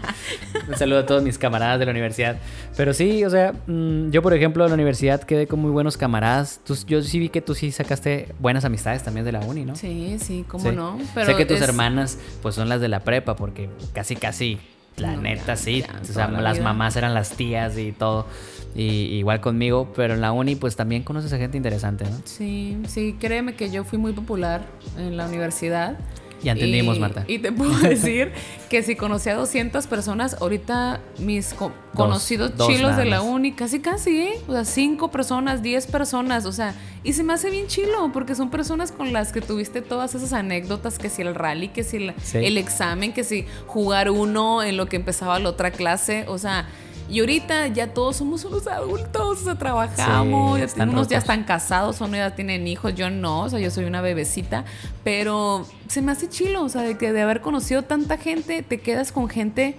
Un 0.68 0.76
saludo 0.76 1.00
a 1.00 1.06
todos 1.06 1.22
mis 1.22 1.38
camaradas 1.38 1.78
de 1.78 1.84
la 1.86 1.90
universidad. 1.90 2.36
Pero 2.76 2.92
sí, 2.94 3.24
o 3.24 3.30
sea, 3.30 3.52
mm, 3.66 4.10
yo 4.10 4.22
por 4.22 4.34
ejemplo 4.34 4.64
en 4.64 4.70
la 4.70 4.74
universidad 4.74 5.22
quedé 5.22 5.46
con 5.46 5.60
muy 5.60 5.70
buenos 5.70 5.96
camaradas. 5.96 6.60
Tú- 6.64 6.76
yo 6.86 7.02
sí 7.02 7.18
vi 7.18 7.28
que 7.28 7.40
tú 7.40 7.54
sí 7.54 7.72
sacaste 7.72 8.28
buenas 8.38 8.64
amistades 8.64 9.02
también 9.02 9.24
de 9.26 9.32
la 9.32 9.40
uni, 9.40 9.64
¿no? 9.64 9.76
Sí, 9.76 10.16
sí, 10.20 10.44
cómo 10.46 10.70
Sí. 10.70 10.76
no. 10.76 10.98
sé 11.26 11.34
que 11.36 11.46
tus 11.46 11.56
es- 11.58 11.62
hermanas 11.62 12.18
pues 12.42 12.54
son 12.54 12.68
las 12.68 12.80
de 12.80 12.88
la 12.88 13.00
prepa 13.00 13.36
porque 13.36 13.68
casi 13.92 14.16
casi 14.16 14.58
la 14.96 15.12
No, 15.12 15.22
neta 15.22 15.46
ya, 15.46 15.56
sí, 15.56 15.80
ya, 15.82 15.98
o 16.02 16.04
sea, 16.04 16.28
la 16.28 16.40
las 16.42 16.54
vida. 16.58 16.64
mamás 16.64 16.94
eran 16.96 17.14
las 17.14 17.30
tías 17.30 17.78
y 17.78 17.92
todo. 17.92 18.26
Y 18.74 18.82
igual 19.16 19.40
conmigo, 19.40 19.92
pero 19.96 20.14
en 20.14 20.20
la 20.20 20.30
uni 20.32 20.56
pues 20.56 20.76
también 20.76 21.02
conoces 21.02 21.32
a 21.32 21.38
gente 21.38 21.56
interesante, 21.56 22.04
¿no? 22.04 22.20
Sí, 22.24 22.76
sí, 22.86 23.16
créeme 23.18 23.54
que 23.54 23.70
yo 23.70 23.82
fui 23.84 23.98
muy 23.98 24.12
popular 24.12 24.62
en 24.98 25.16
la 25.16 25.26
universidad. 25.26 25.96
Ya 26.42 26.52
entendimos, 26.52 26.96
Y- 26.96 27.00
Marta. 27.00 27.24
Y 27.26 27.38
te 27.38 27.52
puedo 27.52 27.76
decir 27.78 28.32
que 28.68 28.82
si 28.82 28.96
conocí 28.96 29.28
a 29.28 29.34
200 29.34 29.86
personas, 29.86 30.36
ahorita 30.40 31.00
mis 31.18 31.52
co- 31.54 31.72
conocidos 31.94 32.56
dos 32.56 32.68
chilos 32.68 32.96
de 32.96 33.04
la 33.04 33.20
uni, 33.22 33.52
casi 33.52 33.80
casi, 33.80 34.20
¿eh? 34.22 34.32
O 34.48 34.52
sea, 34.52 34.64
5 34.64 35.10
personas, 35.10 35.62
10 35.62 35.86
personas, 35.88 36.46
o 36.46 36.52
sea, 36.52 36.74
y 37.04 37.12
se 37.14 37.22
me 37.24 37.32
hace 37.32 37.50
bien 37.50 37.66
chilo, 37.66 38.10
porque 38.12 38.34
son 38.34 38.50
personas 38.50 38.92
con 38.92 39.12
las 39.12 39.32
que 39.32 39.40
tuviste 39.40 39.82
todas 39.82 40.14
esas 40.14 40.32
anécdotas, 40.32 40.98
que 40.98 41.08
si 41.10 41.22
el 41.22 41.34
rally, 41.34 41.68
que 41.68 41.82
si 41.84 41.96
el, 41.96 42.14
Sí. 42.22 42.38
el 42.38 42.58
examen, 42.58 43.12
que 43.12 43.24
si 43.24 43.44
jugar 43.66 44.10
uno 44.10 44.62
en 44.62 44.76
lo 44.76 44.86
que 44.86 44.96
empezaba 44.96 45.38
la 45.38 45.48
otra 45.50 45.70
clase, 45.70 46.24
o 46.28 46.38
sea... 46.38 46.68
Y 47.10 47.20
ahorita 47.20 47.66
ya 47.66 47.92
todos 47.92 48.16
somos 48.16 48.44
unos 48.44 48.66
adultos, 48.68 49.40
o 49.40 49.44
sea, 49.44 49.56
trabajamos, 49.56 50.54
Sí, 50.54 50.60
ya 50.60 50.64
están 50.64 50.88
unos 50.90 51.08
ya 51.08 51.18
están 51.18 51.42
casados, 51.42 52.00
unos 52.00 52.16
ya 52.16 52.34
tienen 52.36 52.68
hijos, 52.68 52.94
yo 52.94 53.10
no, 53.10 53.42
o 53.42 53.48
sea, 53.48 53.58
yo 53.58 53.70
soy 53.70 53.84
una 53.84 54.00
bebecita, 54.00 54.64
pero 55.02 55.66
se 55.88 56.02
me 56.02 56.12
hace 56.12 56.28
chilo, 56.28 56.62
o 56.62 56.68
sea, 56.68 56.82
de 56.82 56.96
que 56.96 57.12
de 57.12 57.22
haber 57.22 57.40
conocido 57.40 57.82
tanta 57.82 58.16
gente, 58.16 58.62
te 58.62 58.80
quedas 58.80 59.10
con 59.10 59.28
gente 59.28 59.74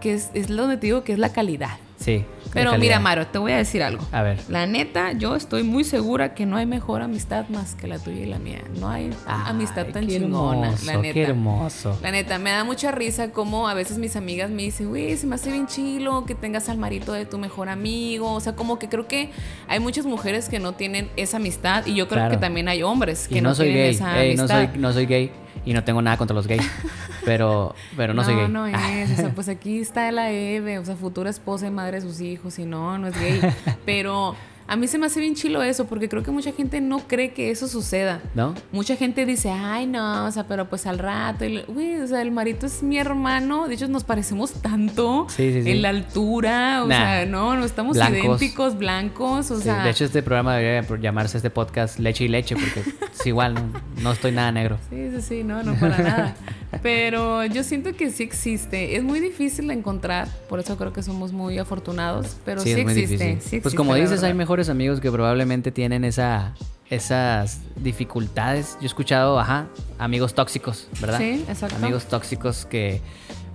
que 0.00 0.14
es, 0.14 0.30
es 0.32 0.48
donde 0.48 0.78
te 0.78 0.86
digo 0.86 1.04
que 1.04 1.12
es 1.12 1.18
la 1.18 1.32
calidad. 1.32 1.76
Sí. 2.00 2.24
Pero 2.54 2.76
mira, 2.78 2.98
Maro, 2.98 3.26
te 3.28 3.38
voy 3.38 3.52
a 3.52 3.58
decir 3.58 3.82
algo. 3.82 4.04
A 4.10 4.22
ver. 4.22 4.40
La 4.48 4.66
neta, 4.66 5.12
yo 5.12 5.36
estoy 5.36 5.62
muy 5.62 5.84
segura 5.84 6.34
que 6.34 6.46
no 6.46 6.56
hay 6.56 6.64
mejor 6.66 7.02
amistad 7.02 7.46
más 7.50 7.74
que 7.76 7.86
la 7.86 7.98
tuya 7.98 8.22
y 8.22 8.26
la 8.26 8.38
mía. 8.40 8.62
No 8.80 8.88
hay 8.88 9.10
amistad 9.26 9.86
tan 9.86 10.06
qué 10.06 10.18
chingona, 10.18 10.68
hermoso, 10.68 10.86
la 10.86 10.96
neta. 10.96 11.14
Qué 11.14 11.22
hermoso. 11.22 11.98
La 12.02 12.10
neta, 12.10 12.38
me 12.38 12.50
da 12.50 12.64
mucha 12.64 12.90
risa 12.90 13.30
como 13.30 13.68
a 13.68 13.74
veces 13.74 13.98
mis 13.98 14.16
amigas 14.16 14.50
me 14.50 14.62
dicen, 14.62 14.88
güey, 14.88 15.16
se 15.16 15.26
me 15.28 15.34
hace 15.36 15.52
bien 15.52 15.66
chilo 15.68 16.24
que 16.24 16.34
tengas 16.34 16.68
al 16.70 16.78
marito 16.78 17.12
de 17.12 17.26
tu 17.26 17.38
mejor 17.38 17.68
amigo. 17.68 18.32
O 18.32 18.40
sea, 18.40 18.56
como 18.56 18.78
que 18.80 18.88
creo 18.88 19.06
que 19.06 19.30
hay 19.68 19.78
muchas 19.78 20.06
mujeres 20.06 20.48
que 20.48 20.58
no 20.58 20.72
tienen 20.72 21.08
esa 21.16 21.36
amistad 21.36 21.86
y 21.86 21.94
yo 21.94 22.08
creo 22.08 22.20
Claro. 22.20 22.30
que 22.34 22.38
también 22.40 22.68
hay 22.68 22.82
hombres 22.82 23.28
que 23.28 23.38
Y 23.38 23.40
no, 23.42 23.50
no 23.50 23.54
soy 23.54 23.66
tienen 23.66 23.84
gay. 23.84 23.94
esa 23.94 24.22
Ey, 24.22 24.34
no 24.36 24.42
amistad. 24.44 24.70
soy, 24.72 24.80
no 24.80 24.92
soy 24.92 25.06
gay 25.06 25.30
y 25.66 25.72
no 25.74 25.84
tengo 25.84 26.00
nada 26.02 26.16
contra 26.16 26.34
los 26.34 26.46
gays. 26.48 26.62
Pero, 27.30 27.76
pero 27.96 28.12
no, 28.12 28.24
soy 28.24 28.34
gay. 28.34 28.48
No, 28.48 28.66
es. 28.66 29.12
O 29.12 29.14
sea, 29.14 29.32
pues 29.32 29.48
aquí 29.48 29.78
está 29.78 30.10
la 30.10 30.32
Eve, 30.32 30.80
o 30.80 30.84
sea, 30.84 30.96
futura 30.96 31.30
esposa 31.30 31.68
y 31.68 31.70
madre 31.70 32.00
de 32.00 32.02
sus 32.02 32.20
hijos, 32.20 32.58
y 32.58 32.66
no, 32.66 32.98
no 32.98 33.06
es 33.06 33.20
gay. 33.20 33.40
Pero 33.86 34.34
a 34.70 34.76
mí 34.76 34.86
se 34.86 34.98
me 34.98 35.06
hace 35.06 35.20
bien 35.20 35.34
chilo 35.34 35.62
eso, 35.62 35.86
porque 35.86 36.08
creo 36.08 36.22
que 36.22 36.30
mucha 36.30 36.52
gente 36.52 36.80
no 36.80 37.00
cree 37.00 37.32
que 37.32 37.50
eso 37.50 37.68
suceda. 37.68 38.20
¿No? 38.34 38.54
Mucha 38.72 38.96
gente 38.96 39.26
dice, 39.26 39.50
ay, 39.50 39.86
no, 39.86 40.26
o 40.26 40.30
sea, 40.30 40.46
pero 40.46 40.68
pues 40.70 40.86
al 40.86 40.98
rato. 40.98 41.44
y 41.44 41.48
le- 41.56 41.62
Güey, 41.64 42.00
o 42.00 42.06
sea, 42.06 42.22
el 42.22 42.30
marito 42.30 42.66
es 42.66 42.82
mi 42.82 42.98
hermano. 42.98 43.68
De 43.68 43.74
hecho, 43.74 43.88
nos 43.88 44.04
parecemos 44.04 44.52
tanto 44.54 45.26
Sí, 45.28 45.52
sí, 45.52 45.62
sí. 45.64 45.70
en 45.72 45.82
la 45.82 45.88
altura. 45.90 46.82
O 46.84 46.86
Nah. 46.86 46.94
sea, 46.96 47.26
no, 47.26 47.56
no 47.56 47.64
estamos 47.64 47.96
Blancos. 47.96 48.18
idénticos, 48.24 48.78
blancos. 48.78 49.50
O 49.50 49.60
sea, 49.60 49.82
de 49.84 49.90
hecho, 49.90 50.04
este 50.04 50.22
programa 50.22 50.56
debería 50.56 50.82
llamarse 51.00 51.36
este 51.36 51.50
podcast 51.50 51.98
Leche 51.98 52.24
y 52.24 52.28
Leche 52.28 52.54
porque 52.54 52.80
es 53.12 53.26
igual, 53.26 53.54
no, 53.54 53.62
no 54.02 54.12
estoy 54.12 54.32
nada 54.32 54.52
negro. 54.52 54.78
Sí, 54.88 55.10
sí, 55.16 55.20
sí, 55.22 55.44
no, 55.44 55.62
no 55.62 55.74
para 55.74 55.98
nada. 55.98 56.36
Pero 56.82 57.44
yo 57.46 57.64
siento 57.64 57.92
que 57.94 58.10
sí 58.10 58.22
existe. 58.22 58.96
Es 58.96 59.02
muy 59.02 59.18
difícil 59.20 59.66
de 59.68 59.74
encontrar, 59.74 60.28
por 60.48 60.60
eso 60.60 60.76
creo 60.76 60.92
que 60.92 61.02
somos 61.02 61.32
muy 61.32 61.58
afortunados, 61.58 62.36
pero 62.44 62.60
sí, 62.60 62.70
es 62.70 62.84
muy 62.84 62.92
existe. 62.92 63.24
difícil. 63.24 63.40
sí 63.42 63.48
pues 63.48 63.56
existe, 63.58 63.76
como 63.76 63.92
la 63.92 63.98
dices, 63.98 64.18
hay 64.22 64.28
verdad. 64.28 64.36
Mejores 64.60 64.68
amigos 64.68 65.00
que 65.00 65.10
probablemente 65.10 65.72
tienen 65.72 66.04
esa, 66.04 66.52
esas 66.90 67.60
dificultades. 67.76 68.72
Yo 68.74 68.82
he 68.82 68.86
escuchado, 68.86 69.40
ajá, 69.40 69.68
amigos 69.98 70.34
tóxicos, 70.34 70.86
¿verdad? 71.00 71.16
Sí, 71.18 71.46
exacto. 71.48 71.76
Amigos 71.76 72.04
tóxicos 72.04 72.66
que, 72.66 73.00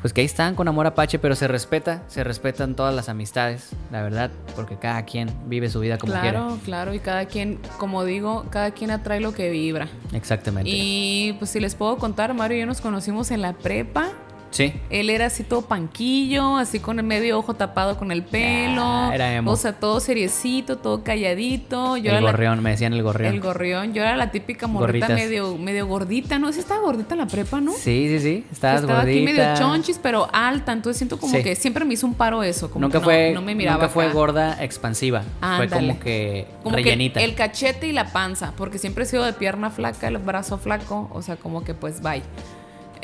pues 0.01 0.13
que 0.13 0.21
ahí 0.21 0.25
están 0.25 0.55
con 0.55 0.67
amor 0.67 0.87
apache, 0.87 1.19
pero 1.19 1.35
se 1.35 1.47
respeta, 1.47 2.01
se 2.07 2.23
respetan 2.23 2.75
todas 2.75 2.95
las 2.95 3.07
amistades, 3.07 3.69
la 3.91 4.01
verdad, 4.01 4.31
porque 4.55 4.77
cada 4.79 5.05
quien 5.05 5.29
vive 5.45 5.69
su 5.69 5.79
vida 5.79 5.99
como 5.99 6.11
Claro, 6.13 6.47
quiere. 6.47 6.61
claro, 6.63 6.93
y 6.95 6.99
cada 6.99 7.25
quien, 7.25 7.59
como 7.77 8.03
digo, 8.03 8.47
cada 8.49 8.71
quien 8.71 8.89
atrae 8.89 9.19
lo 9.19 9.31
que 9.31 9.51
vibra. 9.51 9.87
Exactamente. 10.11 10.71
Y 10.73 11.33
pues 11.37 11.51
si 11.51 11.59
les 11.59 11.75
puedo 11.75 11.97
contar, 11.97 12.33
Mario 12.33 12.57
y 12.57 12.59
yo 12.61 12.65
nos 12.65 12.81
conocimos 12.81 13.29
en 13.29 13.43
la 13.43 13.53
prepa. 13.53 14.07
Sí. 14.55 14.73
Él 14.89 15.09
era 15.09 15.25
así 15.25 15.43
todo 15.43 15.63
panquillo, 15.63 16.55
así 16.55 16.79
con 16.79 16.97
el 16.99 17.05
medio 17.05 17.37
ojo 17.37 17.55
tapado 17.55 17.97
con 17.97 18.09
el 18.11 18.23
pelo. 18.23 18.81
Ah, 18.85 19.11
era 19.13 19.33
emo. 19.35 19.51
O 19.51 19.55
sea, 19.57 19.73
todo 19.73 19.99
seriecito, 19.99 20.77
todo 20.77 21.03
calladito. 21.03 21.97
Yo 21.97 22.11
el 22.13 22.23
la- 22.23 22.31
gorrión, 22.31 22.63
me 22.63 22.69
decían 22.69 22.93
el 22.93 23.03
gorrión. 23.03 23.33
el 23.33 23.41
gorrión. 23.41 23.93
Yo 23.93 24.01
era 24.01 24.15
la 24.15 24.31
típica 24.31 24.67
morrita 24.67 25.07
Gorritas. 25.07 25.25
medio, 25.29 25.57
medio 25.57 25.87
gordita, 25.87 26.39
¿no? 26.39 26.53
Sí 26.53 26.59
estaba 26.59 26.79
gordita 26.81 27.15
en 27.15 27.19
la 27.19 27.27
prepa, 27.27 27.59
¿no? 27.59 27.73
Sí, 27.73 28.07
sí, 28.07 28.19
sí. 28.21 28.45
Estabas 28.49 28.81
estaba 28.81 29.01
aquí 29.01 29.21
medio 29.21 29.43
gordita. 29.43 29.55
chonchis, 29.59 29.99
pero 30.01 30.29
alta. 30.31 30.71
Entonces 30.71 30.97
siento 30.99 31.19
como 31.19 31.35
Sí. 31.35 31.43
que 31.43 31.55
siempre 31.57 31.83
me 31.83 31.93
hizo 31.95 32.07
un 32.07 32.13
paro 32.13 32.41
eso. 32.41 32.71
Como 32.71 32.83
Nunca 32.85 32.99
que 32.99 33.01
no- 33.01 33.05
fue, 33.05 33.31
no, 33.33 33.41
me 33.41 33.55
miraba 33.55 33.77
nunca 33.77 33.89
fue 33.89 34.09
gorda 34.09 34.63
expansiva. 34.63 35.21
Fue 35.21 35.47
Ándale. 35.65 35.69
como 35.89 35.99
que 35.99 36.47
Como 36.63 36.75
rellenita. 36.77 37.19
que 37.19 37.25
el 37.25 37.35
cachete 37.35 37.87
y 37.87 37.91
la 37.91 38.05
panza, 38.13 38.53
porque 38.55 38.77
siempre 38.77 39.03
he 39.03 39.07
sido 39.07 39.25
de 39.25 39.33
pierna 39.33 39.69
flaca, 39.69 40.07
el 40.07 40.17
brazo 40.17 40.57
flaco, 40.57 41.09
o 41.13 41.21
sea, 41.21 41.35
como 41.35 41.63
que 41.65 41.73
pues 41.73 42.01
bye. 42.01 42.23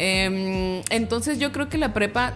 Em, 0.03 0.81
entonces 0.89 1.37
yo 1.37 1.51
creo 1.51 1.69
que 1.69 1.77
la 1.77 1.93
prepa 1.93 2.33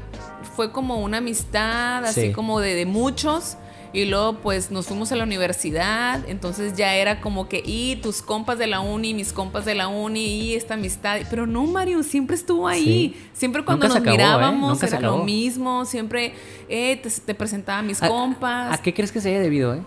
fue 0.56 0.71
como 0.71 0.97
una 1.01 1.17
amistad, 1.17 2.06
así 2.06 2.28
Sí. 2.28 2.32
como 2.32 2.60
de, 2.60 2.75
de 2.75 2.86
muchos. 2.86 3.58
Y 3.91 4.04
luego 4.06 4.39
pues 4.39 4.71
nos 4.71 4.88
fuimos 4.88 5.13
a 5.13 5.15
la 5.15 5.23
universidad, 5.23 6.19
entonces 6.28 6.75
ya 6.75 6.95
era 6.95 7.21
como 7.21 7.47
que, 7.47 7.63
y 7.65 7.95
tus 8.04 8.21
compas 8.21 8.58
de 8.60 8.67
la 8.67 8.82
uni, 8.82 9.13
mis 9.13 9.32
compas 9.32 9.63
de 9.63 9.73
la 9.73 9.88
uni, 9.88 10.25
y 10.25 10.54
esta 10.56 10.73
amistad. 10.73 11.19
Pero 11.30 11.47
no, 11.47 11.63
Mario, 11.63 12.04
siempre 12.04 12.36
estuvo 12.36 12.67
ahí. 12.67 13.15
Sí. 13.17 13.30
Siempre 13.32 13.63
cuando 13.63 13.86
Nunca 13.88 13.99
nos 13.99 14.01
acabó, 14.01 14.15
¿eh? 14.15 14.17
mirábamos 14.17 14.84
era 14.84 14.99
lo 14.99 15.23
mismo, 15.23 15.86
siempre 15.86 16.34
eh, 16.67 16.97
te, 16.97 17.10
te 17.10 17.34
presentaba 17.36 17.80
a 17.80 17.84
mis 17.84 18.04
¿A- 18.04 18.10
compas. 18.10 18.78
¿A 18.78 18.82
qué 18.82 18.93
crees 18.93 19.13
que 19.13 19.21
se 19.21 19.30
haya 19.30 19.39
debido, 19.39 19.73
eh? 19.73 19.82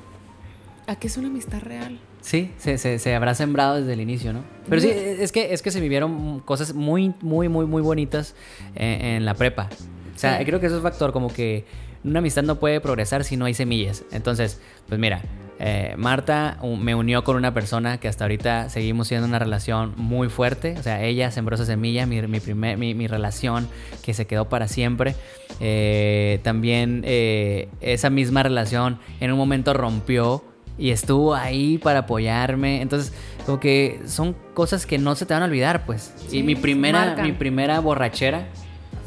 ¿A 0.86 0.96
qué 0.96 1.06
es 1.06 1.16
una 1.18 1.28
amistad 1.28 1.60
real? 1.60 2.00
Sí, 2.20 2.50
se, 2.58 2.78
se, 2.78 2.98
se 2.98 3.14
habrá 3.14 3.34
sembrado 3.34 3.76
desde 3.76 3.92
el 3.92 4.00
inicio, 4.00 4.32
¿no? 4.32 4.40
Pero 4.68 4.80
sí, 4.82 4.90
es 4.90 5.32
que, 5.32 5.52
es 5.54 5.62
que 5.62 5.70
se 5.70 5.80
vivieron 5.80 6.40
cosas 6.40 6.74
muy, 6.74 7.14
muy, 7.22 7.48
muy, 7.48 7.64
muy 7.66 7.80
bonitas 7.82 8.34
en, 8.74 9.04
en 9.04 9.24
la 9.24 9.34
prepa. 9.34 9.68
O 10.14 10.18
sea, 10.18 10.38
Sí. 10.38 10.44
creo 10.44 10.60
que 10.60 10.66
eso 10.66 10.76
es 10.76 10.82
factor, 10.82 11.12
como 11.12 11.32
que 11.32 11.64
una 12.04 12.18
amistad 12.18 12.42
no 12.42 12.56
puede 12.56 12.80
progresar 12.80 13.24
si 13.24 13.36
no 13.36 13.44
hay 13.44 13.54
semillas. 13.54 14.04
Entonces, 14.12 14.60
pues 14.88 15.00
mira, 15.00 15.20
eh, 15.60 15.94
Marta 15.96 16.58
me 16.62 16.94
unió 16.94 17.24
con 17.24 17.36
una 17.36 17.54
persona 17.54 17.98
que 17.98 18.08
hasta 18.08 18.24
ahorita 18.24 18.68
seguimos 18.68 19.08
siendo 19.08 19.26
una 19.26 19.38
relación 19.38 19.94
muy 19.96 20.28
fuerte. 20.28 20.74
O 20.78 20.82
sea, 20.82 21.02
ella 21.04 21.30
sembró 21.30 21.54
esa 21.54 21.64
semilla, 21.66 22.04
mi, 22.06 22.20
mi, 22.22 22.40
primer, 22.40 22.76
mi, 22.78 22.94
mi 22.94 23.06
relación 23.06 23.68
que 24.02 24.12
se 24.14 24.26
quedó 24.26 24.48
para 24.48 24.68
siempre. 24.68 25.14
Eh, 25.60 26.40
también 26.42 27.02
eh, 27.04 27.68
esa 27.80 28.10
misma 28.10 28.42
relación 28.42 28.98
en 29.20 29.32
un 29.32 29.38
momento 29.38 29.72
rompió 29.74 30.44
y 30.78 30.90
estuvo 30.90 31.34
ahí 31.34 31.76
para 31.78 32.00
apoyarme. 32.00 32.80
Entonces, 32.80 33.12
como 33.44 33.60
que 33.60 34.00
son 34.06 34.34
cosas 34.54 34.86
que 34.86 34.98
no 34.98 35.14
se 35.16 35.26
te 35.26 35.34
van 35.34 35.42
a 35.42 35.46
olvidar, 35.46 35.84
pues. 35.84 36.14
y 36.30 36.42
mi 36.42 36.54
primera, 36.54 37.16
mi 37.22 37.32
primera 37.32 37.80
borrachera, 37.80 38.46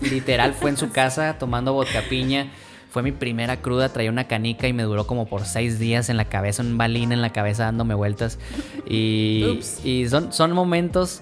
literal, 0.02 0.54
fue 0.54 0.70
en 0.70 0.78
su 0.78 0.90
casa 0.92 1.38
tomando 1.40 1.74
vodka 1.74 2.02
piña. 2.10 2.52
Fue 2.90 3.04
mi 3.04 3.14
primera 3.14 3.62
cruda, 3.62 3.88
traía 3.88 4.10
una 4.10 4.28
canica 4.28 4.68
y 4.68 4.74
me 4.74 4.84
duró 4.84 5.08
como 5.08 5.26
por 5.26 5.46
seis 5.46 5.80
días 5.80 6.10
en 6.10 6.18
la 6.18 6.26
cabeza, 6.26 6.62
un 6.62 6.78
balín 6.78 7.14
en 7.14 7.22
la 7.22 7.32
cabeza 7.32 7.64
dándome 7.64 7.94
vueltas. 7.94 8.38
Y, 8.86 9.62
y 9.86 10.10
son, 10.10 10.34
son 10.34 10.52
momentos 10.52 11.22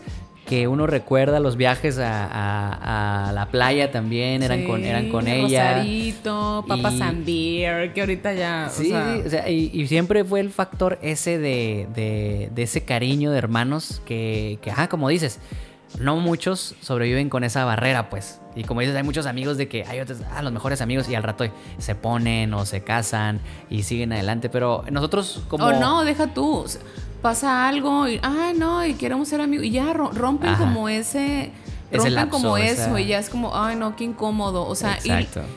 que 0.49 0.67
uno 0.67 0.88
recuerda 0.88 1.39
los 1.39 1.57
viajes 1.57 1.99
a, 2.01 3.31
la 3.35 3.47
playa 3.51 3.91
también, 3.91 4.41
eran 4.41 4.65
con, 4.65 4.83
eran 4.83 5.09
con 5.09 5.27
ella. 5.27 5.73
Rosarito, 5.73 6.65
Papa 6.67 6.91
Beer, 7.23 7.93
que 7.93 8.01
ahorita 8.01 8.33
ya. 8.33 8.67
Sí, 8.71 8.91
o 8.91 9.29
sea, 9.29 9.47
y, 9.47 9.85
siempre 9.85 10.25
fue 10.25 10.39
el 10.39 10.49
factor 10.49 10.97
ese 11.03 11.38
de, 11.38 11.88
de, 11.93 12.63
ese 12.63 12.83
cariño 12.83 13.29
de 13.29 13.38
hermanos 13.38 14.01
que, 14.05 14.57
que, 14.63 14.71
ajá, 14.71 14.89
como 14.89 15.07
dices, 15.09 15.39
no 15.99 16.17
muchos 16.17 16.73
sobreviven 16.81 17.29
con 17.29 17.43
esa 17.43 17.63
barrera, 17.63 18.09
pues. 18.09 18.41
Y 18.55 18.63
como 18.63 18.81
dices, 18.81 18.95
hay 18.95 19.03
muchos 19.03 19.27
amigos 19.27 19.55
de 19.57 19.67
que 19.67 19.85
hay 19.85 19.99
otros, 19.99 20.21
ah, 20.33 20.41
los 20.41 20.51
mejores 20.51 20.81
amigos 20.81 21.07
y 21.09 21.15
al 21.15 21.21
rato 21.21 21.45
se 21.77 21.93
ponen 21.93 22.55
o 22.55 22.65
se 22.65 22.81
casan 22.81 23.39
y 23.69 23.83
siguen 23.83 24.13
adelante, 24.13 24.49
pero 24.49 24.83
nosotros 24.89 25.43
como... 25.47 25.65
Oh, 25.65 25.73
no, 25.73 26.03
deja 26.03 26.33
tú 26.33 26.65
pasa 27.21 27.67
algo 27.67 28.08
y, 28.08 28.19
ah, 28.23 28.53
no, 28.55 28.86
y 28.86 28.93
queremos 28.93 29.27
ser 29.27 29.41
amigos. 29.41 29.65
Y 29.65 29.71
ya 29.71 29.93
rompen 29.93 30.55
como 30.55 30.89
ese 30.89 31.51
rompen 31.97 32.29
como 32.29 32.58
eso 32.58 32.97
y 32.97 33.08
ya 33.08 33.19
es 33.19 33.29
como, 33.29 33.55
ay 33.55 33.75
no, 33.75 33.95
qué 33.95 34.03
incómodo. 34.03 34.65
O 34.65 34.75
sea, 34.75 34.99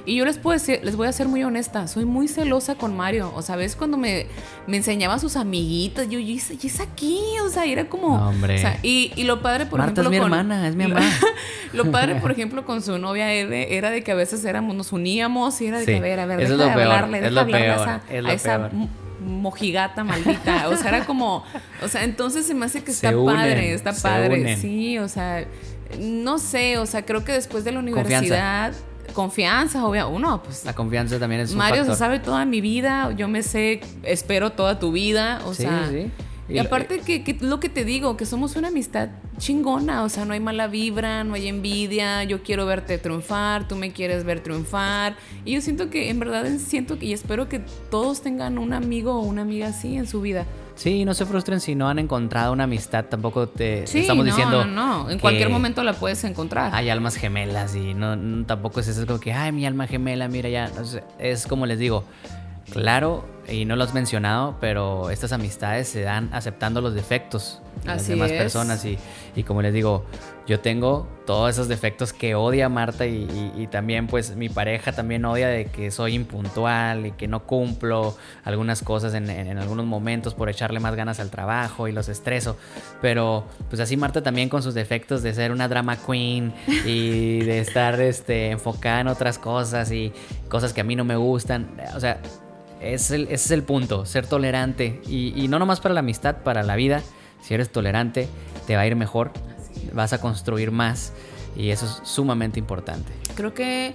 y, 0.07 0.17
yo 0.17 0.25
les 0.25 0.39
puedo 0.39 0.59
decir, 0.59 0.81
les 0.83 0.97
voy 0.97 1.07
a 1.07 1.13
ser 1.13 1.29
muy 1.29 1.43
honesta, 1.45 1.89
soy 1.89 2.05
muy 2.05 2.29
celosa 2.29 2.75
con 2.75 2.97
Mario. 2.97 3.33
O 3.35 3.43
sea, 3.43 3.57
ves 3.57 3.77
cuando 3.77 3.97
me, 3.97 4.27
me 4.67 4.79
enseñaba 4.79 5.15
a 5.15 5.19
sus 5.19 5.37
amiguitas, 5.37 6.09
yo, 6.09 6.19
y 6.19 6.37
es 6.37 6.81
aquí, 6.81 7.21
o 7.45 7.49
sea, 7.49 7.65
era 7.65 7.89
como. 7.89 8.29
hombre. 8.29 8.57
O 8.57 8.59
sea, 8.59 8.79
y, 8.83 9.13
y, 9.17 9.25
lo 9.25 9.43
padre, 9.43 9.67
por 9.67 9.79
Marta 9.81 10.01
ejemplo. 10.01 10.13
es 10.13 10.21
mi 10.21 10.25
hermana, 10.25 10.69
es 10.69 10.77
mi 10.77 10.87
mamá. 10.87 11.11
lo 11.73 11.91
padre, 11.91 12.17
por 12.17 12.31
ejemplo, 12.33 12.65
con 12.65 12.83
su 12.83 12.99
novia 12.99 13.33
Eve, 13.33 13.77
era 13.77 13.91
de 13.91 14.03
que 14.03 14.13
a 14.13 14.17
veces 14.17 14.45
éramos, 14.45 14.75
nos 14.75 14.93
uníamos 14.93 15.61
y 15.61 15.67
era 15.67 15.79
de 15.79 15.87
que, 15.87 15.97
a 15.97 16.01
ver, 16.01 16.21
a 16.21 16.27
ver, 16.27 16.49
deja 16.49 16.57
de 16.57 16.71
hablarle, 16.71 17.21
deja 17.21 17.45
de 17.45 17.71
hablarle 17.71 18.31
a 18.31 18.33
esa, 18.33 18.71
mojigata 19.23 20.05
maldita. 20.05 20.69
O 20.69 20.77
sea, 20.77 20.89
era 20.89 21.07
como, 21.07 21.45
o 21.83 21.89
sea, 21.89 22.05
entonces 22.05 22.47
se 22.47 22.55
me 22.55 22.67
hace 22.67 22.83
que 22.83 22.91
está 22.91 23.13
padre, 23.13 23.75
está 23.75 23.93
padre. 23.93 24.57
Sí, 24.57 24.99
o 24.99 25.09
sea, 25.09 25.45
no 25.99 26.39
sé, 26.39 26.79
o 26.79 26.87
sea, 26.87 27.05
creo 27.05 27.25
que 27.25 27.33
después 27.33 27.65
de 27.65 27.73
la 27.73 27.79
universidad. 27.79 28.73
Confianza, 29.15 29.85
obvio. 29.85 30.09
Uno, 30.09 30.43
pues. 30.43 30.65
La 30.65 30.75
confianza 30.75 31.19
también 31.19 31.43
es 31.43 31.53
un 31.53 31.59
Mario 31.59 31.85
se 31.85 31.97
sabe 31.97 32.19
toda 32.19 32.45
mi 32.47 32.61
vida. 32.61 33.13
Yo 33.13 33.29
me 33.29 33.43
sé, 33.43 33.81
espero 34.05 34.53
toda 34.53 34.79
tu 34.79 34.93
vida. 34.93 35.41
O 35.45 35.55
sea. 35.55 35.89
Sí. 35.91 36.11
Y, 36.49 36.59
aparte 36.59 37.01
que, 37.01 37.37
lo 37.41 37.61
que 37.61 37.69
te 37.69 37.85
digo, 37.85 38.17
que 38.17 38.27
somos 38.27 38.57
una 38.57 38.69
amistad 38.69 39.09
chingona, 39.39 40.03
o 40.03 40.09
sea, 40.09 40.25
no 40.25 40.35
hay 40.35 40.41
mala 40.41 40.67
vibra, 40.67 41.25
no 41.25 41.35
hay 41.35 41.49
envidia, 41.49 42.25
yo 42.25 42.43
quiero 42.43 42.67
verte 42.67 42.99
triunfar, 42.99 43.69
tú 43.69 43.77
me 43.77 43.93
quieres 43.93 44.25
ver 44.25 44.41
triunfar. 44.41 45.17
Y 45.45 45.55
yo 45.55 45.61
siento 45.61 45.89
que, 45.89 46.11
en 46.11 46.19
verdad, 46.19 46.47
siento 46.59 46.99
que, 46.99 47.07
y 47.07 47.13
espero 47.13 47.49
que 47.49 47.61
todos 47.91 48.23
tengan 48.23 48.59
un 48.59 48.73
amigo 48.73 49.15
o 49.15 49.21
una 49.21 49.43
amiga 49.43 49.69
así 49.69 49.97
en 49.97 50.07
su 50.07 50.21
vida. 50.21 50.45
Sí, 50.75 51.05
no 51.05 51.15
se 51.15 51.27
frustren 51.27 51.61
si 51.61 51.75
no 51.75 51.89
han 51.89 51.99
encontrado 51.99 52.53
una 52.53 52.65
amistad, 52.65 53.05
tampoco 53.05 53.49
te 53.49 53.85
estamos 53.85 54.25
diciendo. 54.25 54.65
No, 54.65 55.05
no, 55.05 55.11
en 55.11 55.19
cualquier 55.19 55.51
momento 55.51 55.85
la 55.85 55.93
puedes 55.93 56.25
encontrar. 56.25 56.75
Hay 56.75 56.91
almas 56.91 57.17
gemelas 57.17 57.77
y 57.77 57.95
no, 57.95 58.45
tampoco 58.47 58.81
es 58.81 58.89
eso 58.89 59.07
como 59.07 59.21
que, 59.21 59.33
ay, 59.33 59.53
mi 59.53 59.67
alma 59.67 59.87
gemela, 59.87 60.29
mira 60.29 60.49
ya. 60.49 60.71
es 61.19 61.47
como 61.47 61.67
les 61.67 61.79
digo, 61.79 62.05
claro, 62.73 63.25
y 63.49 63.65
no 63.65 63.77
lo 63.77 63.85
has 63.85 63.95
mencionado, 63.95 64.57
pero 64.61 65.11
estas 65.11 65.33
amistades 65.33 65.89
se 65.89 66.03
dan 66.03 66.31
aceptando 66.33 66.81
los 66.81 66.95
defectos 66.95 67.61
de 67.83 67.89
las 67.89 68.07
demás 68.07 68.31
personas. 68.31 68.85
Y, 68.85 68.99
y, 69.35 69.43
como 69.43 69.63
les 69.63 69.75
digo, 69.75 70.05
yo 70.47 70.61
tengo 70.61 71.09
todos 71.27 71.51
esos 71.51 71.69
defectos 71.69 72.13
que 72.13 72.35
odia 72.35 72.69
Marta 72.69 73.07
y, 73.07 73.69
también 73.71 74.07
pues 74.07 74.37
mi 74.37 74.49
pareja 74.49 74.93
también 74.93 75.25
odia 75.25 75.49
de 75.49 75.67
que 75.67 75.91
soy 75.91 76.15
impuntual 76.15 77.07
y 77.07 77.13
que 77.13 77.29
no 77.29 77.45
cumplo 77.45 78.17
algunas 78.45 78.83
cosas 78.83 79.15
en, 79.15 79.31
en, 79.31 79.57
algunos 79.59 79.87
momentos 79.87 80.35
por 80.35 80.51
echarle 80.51 80.81
más 80.81 80.95
ganas 80.95 81.21
al 81.21 81.31
trabajo 81.31 81.89
y 81.89 81.93
los 81.93 82.09
estreso. 82.09 82.57
Pero 83.01 83.45
pues 83.69 83.81
así 83.81 83.97
Marta 83.97 84.23
también 84.23 84.49
con 84.49 84.63
sus 84.63 84.75
defectos 84.75 85.23
de 85.23 85.33
ser 85.33 85.53
una 85.53 85.69
drama 85.69 85.97
queen 85.97 86.53
y 86.85 87.41
de 87.41 87.61
estar 87.61 88.01
este, 88.01 88.51
enfocada 88.51 89.01
en 89.01 89.09
otras 89.09 89.39
cosas 89.39 89.91
y 89.91 90.13
cosas 90.49 90.73
que 90.73 90.81
a 90.81 90.85
mí 90.85 90.97
no 90.97 91.05
me 91.05 91.17
gustan. 91.17 91.81
O 91.95 92.01
sea, 92.01 92.21
es 92.83 93.11
el, 93.11 93.23
ese 93.25 93.35
es 93.35 93.51
el 93.51 93.63
punto, 93.63 94.07
ser 94.07 94.27
tolerante. 94.27 95.01
Y, 95.07 95.47
no 95.49 95.59
nomás 95.59 95.81
para 95.81 95.95
la 95.95 96.01
amistad, 96.01 96.39
para 96.43 96.63
la 96.63 96.77
vida. 96.77 97.03
Si 97.41 97.55
eres 97.55 97.71
tolerante, 97.71 98.29
te 98.67 98.77
va 98.77 98.83
a 98.83 98.87
ir 98.87 98.97
mejor, 98.97 99.33
vas 99.93 100.13
a 100.13 100.21
construir 100.21 100.71
más. 100.71 101.13
Y 101.57 101.71
eso 101.71 101.87
es 101.87 102.09
sumamente 102.09 102.59
importante. 102.59 103.13
Creo 103.35 103.53
que 103.53 103.95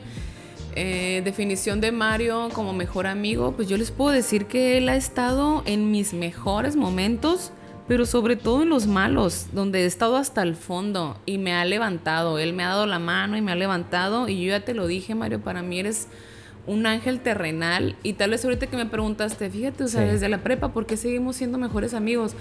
eh, 0.76 1.22
definición 1.24 1.82
de 1.82 1.92
Mario 1.92 2.50
como 2.54 2.74
mejor 2.74 3.08
amigo, 3.08 3.54
pues 3.54 3.68
yo 3.68 3.78
les 3.78 3.92
puedo 3.92 4.12
decir 4.12 4.46
que 4.46 4.78
él 4.78 4.90
ha 4.90 4.96
estado 4.96 5.64
en 5.66 5.92
mis 5.92 6.14
mejores 6.14 6.76
momentos, 6.76 7.52
pero 7.88 8.06
sobre 8.06 8.36
todo 8.36 8.64
en 8.64 8.70
los 8.70 8.86
malos, 8.86 9.48
donde 9.54 9.84
he 9.84 9.86
estado 9.86 10.18
hasta 10.18 10.44
el 10.44 10.56
fondo 10.56 11.18
y 11.26 11.38
me 11.38 11.54
ha 11.54 11.66
levantado. 11.66 12.38
Él 12.38 12.54
me 12.54 12.64
ha 12.64 12.70
dado 12.70 12.86
la 12.86 13.00
mano 13.00 13.38
y 13.38 13.42
me 13.42 13.54
ha 13.54 13.56
levantado. 13.56 14.28
Y 14.28 14.44
yo 14.44 14.50
ya 14.50 14.66
te 14.66 14.74
lo 14.74 14.88
dije, 14.88 15.16
Mario, 15.16 15.42
para 15.42 15.64
mí 15.64 15.80
eres 15.80 16.10
un 16.68 16.86
ángel 16.86 17.22
terrenal 17.22 17.96
y 18.04 18.14
tal 18.14 18.32
vez 18.32 18.44
ahorita 18.44 18.68
que 18.68 18.78
me 18.78 18.86
preguntaste, 18.86 19.50
fíjate, 19.50 19.86
o 19.86 19.88
sea, 19.88 20.02
desde 20.02 20.30
la 20.30 20.40
prepa, 20.40 20.74
¿por 20.74 20.86
qué 20.86 20.98
seguimos 20.98 21.38
siendo 21.38 21.58
mejores 21.58 21.94
amigos? 21.94 22.36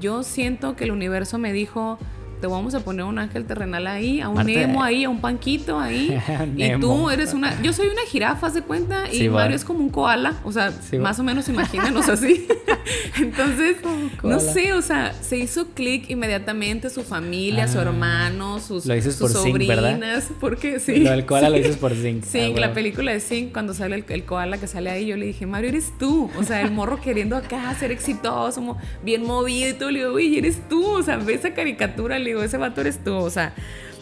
Yo 0.00 0.22
siento 0.22 0.76
que 0.76 0.84
el 0.84 0.92
universo 0.92 1.36
me 1.36 1.52
dijo, 1.52 1.98
te 2.42 2.48
vamos 2.48 2.74
a 2.74 2.80
poner 2.80 3.04
un 3.04 3.20
ángel 3.20 3.44
terrenal 3.44 3.86
ahí, 3.86 4.20
a 4.20 4.28
un 4.28 4.44
Nemo 4.44 4.82
ahí, 4.82 5.04
a 5.04 5.08
un 5.08 5.20
Panquito 5.20 5.78
ahí. 5.78 6.18
y 6.56 6.76
tú 6.80 7.08
eres 7.08 7.34
una. 7.34 7.62
Yo 7.62 7.72
soy 7.72 7.86
una 7.86 8.02
jirafa, 8.02 8.50
¿se 8.50 8.62
cuenta? 8.62 9.10
Y 9.12 9.28
Mario 9.28 9.54
es 9.54 9.64
como 9.64 9.78
un 9.78 9.90
koala. 9.90 10.34
O 10.42 10.50
sea, 10.50 10.72
más 10.98 11.20
o 11.20 11.22
menos 11.22 11.48
imagínanos 11.48 12.08
así. 12.08 12.48
Entonces, 13.20 13.76
no 14.24 14.40
sé, 14.40 14.72
o 14.72 14.82
sea, 14.82 15.12
se 15.12 15.38
hizo 15.38 15.68
clic 15.68 16.10
inmediatamente 16.10 16.90
su 16.90 17.04
familia, 17.04 17.68
su 17.68 17.78
ah. 17.78 17.82
hermano, 17.82 18.58
sus, 18.58 18.86
lo 18.86 18.94
dices 18.94 19.14
sus 19.14 19.32
por 19.32 19.42
sobrinas. 19.42 20.28
porque 20.40 20.80
sí. 20.80 20.96
Lo 20.96 21.10
del 21.10 21.24
koala 21.24 21.48
lo 21.48 21.56
dices 21.56 21.76
por 21.76 21.94
Zinc. 21.94 22.24
Sí, 22.24 22.52
ah, 22.56 22.60
la 22.60 22.72
película 22.72 23.12
de 23.12 23.20
Zinc, 23.20 23.52
cuando 23.52 23.72
sale 23.72 23.94
el, 23.94 24.04
el, 24.08 24.24
koala 24.24 24.58
que 24.58 24.66
sale 24.66 24.90
ahí, 24.90 25.06
yo 25.06 25.16
le 25.16 25.26
dije, 25.26 25.46
Mario, 25.46 25.68
eres 25.68 25.92
tú. 25.96 26.28
O 26.36 26.42
sea, 26.42 26.60
el 26.60 26.72
morro 26.72 27.00
queriendo 27.00 27.36
acá 27.36 27.72
ser 27.78 27.92
exitoso, 27.92 28.76
bien 29.04 29.22
movido 29.24 29.70
y 29.70 29.74
todo. 29.74 29.92
Le 29.92 30.00
digo, 30.00 30.14
uy, 30.14 30.38
eres 30.38 30.68
tú. 30.68 30.84
O 30.84 31.02
sea, 31.04 31.18
ve 31.18 31.34
esa 31.34 31.54
caricatura, 31.54 32.18
le 32.18 32.31
digo, 32.32 32.42
ese 32.42 32.56
vato 32.56 32.80
eres 32.80 33.02
tú, 33.02 33.14
o 33.14 33.30
sea. 33.30 33.54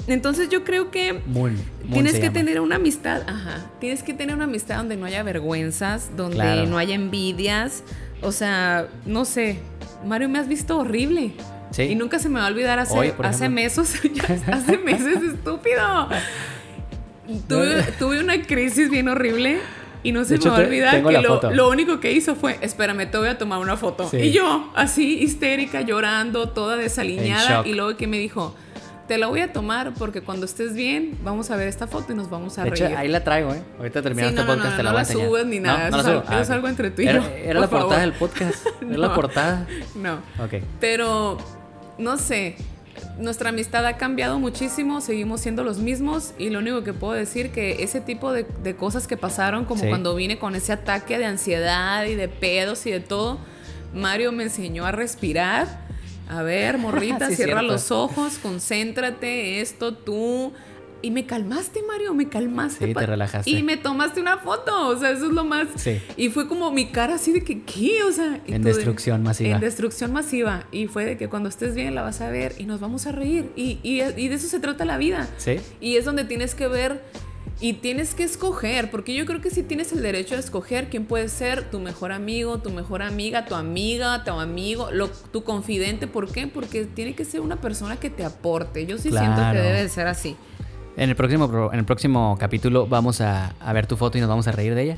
Entonces 0.07 0.49
yo 0.49 0.65
creo 0.65 0.91
que 0.91 1.21
tienes 1.93 2.19
que 2.19 2.31
tener 2.31 2.61
una 2.61 2.77
amistad, 2.77 3.23
ajá, 3.27 3.67
tienes 3.81 4.03
que 4.03 4.15
tener 4.15 4.35
una 4.35 4.45
amistad 4.45 4.79
donde 4.79 4.97
no 4.97 5.07
haya 5.07 5.23
vergüenzas, 5.23 6.17
donde 6.17 6.67
no 6.67 6.79
haya 6.79 6.95
envidias, 6.95 7.85
o 8.23 8.33
sea, 8.33 8.89
no 9.05 9.25
sé, 9.25 9.59
Mario 10.05 10.29
me 10.29 10.39
has 10.39 10.49
visto 10.49 10.79
horrible. 10.79 11.33
Sí. 11.71 11.83
Y 11.83 11.95
nunca 11.95 12.19
se 12.19 12.29
me 12.29 12.41
va 12.41 12.47
a 12.47 12.49
olvidar 12.49 12.81
hace, 12.81 13.15
hace 13.23 13.49
meses, 13.49 14.01
hace 14.53 14.79
meses, 14.79 15.23
estúpido. 15.23 16.09
Tuve, 17.49 17.83
tuve 17.97 18.19
una 18.19 18.43
crisis 18.43 18.91
bien 18.91 19.07
horrible 19.07 19.61
y 20.03 20.13
no 20.13 20.25
se 20.25 20.39
me 20.39 20.45
va 20.45 20.57
a 20.57 20.61
olvidar 20.61 21.03
que 21.03 21.19
lo, 21.19 21.41
lo, 21.53 21.69
único 21.69 22.01
que 22.01 22.13
hizo 22.13 22.35
fue, 22.35 22.59
espérame, 22.61 23.11
te 23.11 23.19
voy 23.19 23.29
a 23.29 23.39
tomar 23.39 23.59
una 23.59 23.77
foto. 23.77 24.09
Y 24.13 24.31
yo, 24.31 24.71
así 24.75 25.19
histérica, 25.19 25.83
llorando, 25.83 26.49
toda 26.51 26.77
desaliñada. 26.77 27.67
Y 27.67 27.75
luego 27.75 27.97
que 27.97 28.07
me 28.07 28.19
dijo, 28.19 28.55
te 29.09 29.19
la 29.19 29.27
voy 29.27 29.41
a 29.41 29.53
tomar 29.53 29.93
porque 29.95 30.23
cuando 30.23 30.47
estés 30.47 30.75
bien, 30.75 31.19
vamos 31.23 31.51
a 31.51 31.57
ver 31.57 31.69
esta 31.69 31.87
foto 31.87 32.13
y 32.13 32.17
nos 32.17 32.31
vamos 32.31 32.59
a 32.59 32.65
de 32.65 32.71
reír. 32.71 32.85
Hecho, 32.85 32.99
ahí 32.99 33.09
la 33.09 33.25
traigo, 33.25 33.53
¿eh? 33.53 33.63
Ahorita 33.79 34.03
terminando 34.03 34.41
este 34.41 34.53
podcast, 34.53 34.77
te 34.77 34.83
la 34.83 34.93
voy 34.93 34.99
a 34.99 35.03
enseñar. 35.03 35.27
No 35.27 35.33
la 35.33 35.39
subes 35.39 35.47
ni 35.47 35.61
nada, 35.61 35.89
eso, 35.89 36.25
es, 36.41 36.51
algo 36.51 36.69
entre 36.69 36.91
tú 36.91 37.03
y 37.03 37.07
yo. 37.07 37.23
Era, 37.45 37.61
la 37.61 37.69
portada 37.69 38.01
del 38.01 38.13
podcast. 38.13 38.67
Era 38.81 38.99
la 38.99 39.15
portada. 39.15 39.67
No. 39.97 40.15
Ok. 40.39 40.63
Pero, 40.79 41.39
no 41.99 42.17
sé 42.17 42.57
nuestra 43.21 43.51
amistad 43.51 43.87
ha 43.87 43.97
cambiado 43.97 44.39
muchísimo, 44.39 45.01
seguimos 45.01 45.41
siendo 45.41 45.63
los 45.63 45.79
mismos 45.79 46.33
y 46.39 46.51
lo 46.51 46.59
único 46.59 46.83
que 46.83 46.93
puedo 46.93 47.13
decir 47.13 47.51
que 47.51 47.83
ese 47.83 48.01
tipo 48.01 48.33
de, 48.33 48.45
cosas 48.77 49.07
que 49.07 49.17
pasaron, 49.17 49.65
como 49.65 49.87
cuando 49.89 50.15
vine 50.15 50.39
con 50.39 50.55
ese 50.55 50.73
ataque 50.73 51.19
de 51.19 51.27
ansiedad 51.27 52.05
y 52.05 52.15
de 52.15 52.29
pedos 52.29 52.87
y 52.87 52.91
de 52.91 53.01
todo, 53.01 53.39
Mario 53.95 54.33
me 54.33 54.45
enseñó 54.45 54.87
a 54.87 54.93
respirar. 54.93 55.89
A 56.29 56.43
ver, 56.43 56.79
morrita, 56.79 57.31
cierra 57.35 57.63
los 57.63 57.91
ojos, 57.91 58.39
concéntrate, 58.39 59.61
esto, 59.61 59.95
tú, 59.95 60.53
y 61.03 61.11
me 61.11 61.27
calmaste, 61.27 61.81
Mario, 61.87 62.15
me 62.15 62.29
calmaste. 62.29 62.87
Sí, 62.87 62.95
te 62.95 63.07
relajaste. 63.07 63.51
Y 63.51 63.63
me 63.63 63.77
tomaste 63.77 64.21
una 64.21 64.39
foto, 64.39 64.89
o 64.89 64.97
sea, 64.99 65.11
eso 65.11 65.27
es 65.27 65.33
lo 65.33 65.45
más. 65.45 65.69
Sí. 65.77 66.01
Y 66.17 66.29
fue 66.31 66.49
como 66.49 66.71
mi 66.73 66.87
cara 66.91 67.15
así 67.15 67.33
de 67.33 67.43
que, 67.43 67.63
¿qué? 67.63 68.03
O 68.05 68.13
sea, 68.13 68.41
y 68.47 68.55
En 68.55 68.63
de- 68.63 68.73
destrucción 68.73 69.23
masiva. 69.23 69.55
En 69.55 69.61
destrucción 69.61 70.13
masiva. 70.13 70.67
Y 70.73 70.87
fue 70.87 71.05
de 71.05 71.17
que 71.17 71.29
cuando 71.29 71.49
estés 71.49 71.75
bien 71.75 71.95
la 71.95 72.03
vas 72.03 72.21
a 72.21 72.31
ver 72.31 72.55
y 72.59 72.65
nos 72.65 72.81
vamos 72.81 73.07
a 73.07 73.13
reír. 73.13 73.51
Y, 73.57 73.79
y, 73.83 74.03
y 74.03 74.29
de 74.29 74.35
eso 74.35 74.47
se 74.49 74.61
trata 74.61 74.85
la 74.85 74.97
vida. 74.99 75.29
Sí. 75.39 75.57
Y 75.81 75.97
es 75.97 76.05
donde 76.05 76.25
tienes 76.25 76.55
que 76.55 76.69
ver 76.69 77.03
y 77.63 77.75
tienes 77.75 78.15
que 78.15 78.23
escoger, 78.25 78.91
porque 78.91 79.13
yo 79.15 79.27
creo 79.27 79.43
que 79.43 79.51
sí 79.51 79.63
tienes 79.63 79.93
el 79.93 80.01
derecho 80.01 80.35
a 80.35 80.39
escoger 80.39 80.89
quién 80.89 81.05
puede 81.05 81.29
ser 81.29 81.71
tu 81.71 81.79
mejor 81.79 82.11
amigo, 82.11 82.59
tu 82.61 82.71
mejor 82.71 83.03
amiga, 83.03 83.45
tu 83.45 83.55
amiga, 83.55 84.25
tu 84.25 84.31
amigo, 84.33 84.89
lo- 84.93 85.09
tu 85.09 85.45
confidente. 85.45 86.07
¿Por 86.07 86.33
qué? 86.33 86.47
Porque 86.47 86.87
tiene 86.87 87.15
que 87.15 87.27
ser 87.27 87.43
una 87.43 87.61
persona 87.61 87.97
que 88.01 88.09
te 88.09 88.25
aporte. 88.25 88.87
Yo 88.87 88.97
sí 88.97 89.11
siento 89.11 89.43
que 89.53 89.59
debe 89.59 89.83
de 89.83 89.89
ser 89.91 90.07
así. 90.07 90.37
En 90.97 91.09
el 91.09 91.17
próximo, 91.17 91.71
en 91.73 91.79
el 91.79 91.85
próximo 91.85 92.37
capítulo 92.39 92.87
vamos 92.87 93.21
a, 93.21 93.55
a 93.61 93.73
ver 93.73 93.87
tu 93.87 93.97
foto 93.97 94.19
y 94.19 94.21
nos 94.21 94.29
vamos 94.29 94.47
a 94.49 94.53
reír 94.53 94.75
de 94.75 94.83
ella. 94.83 94.97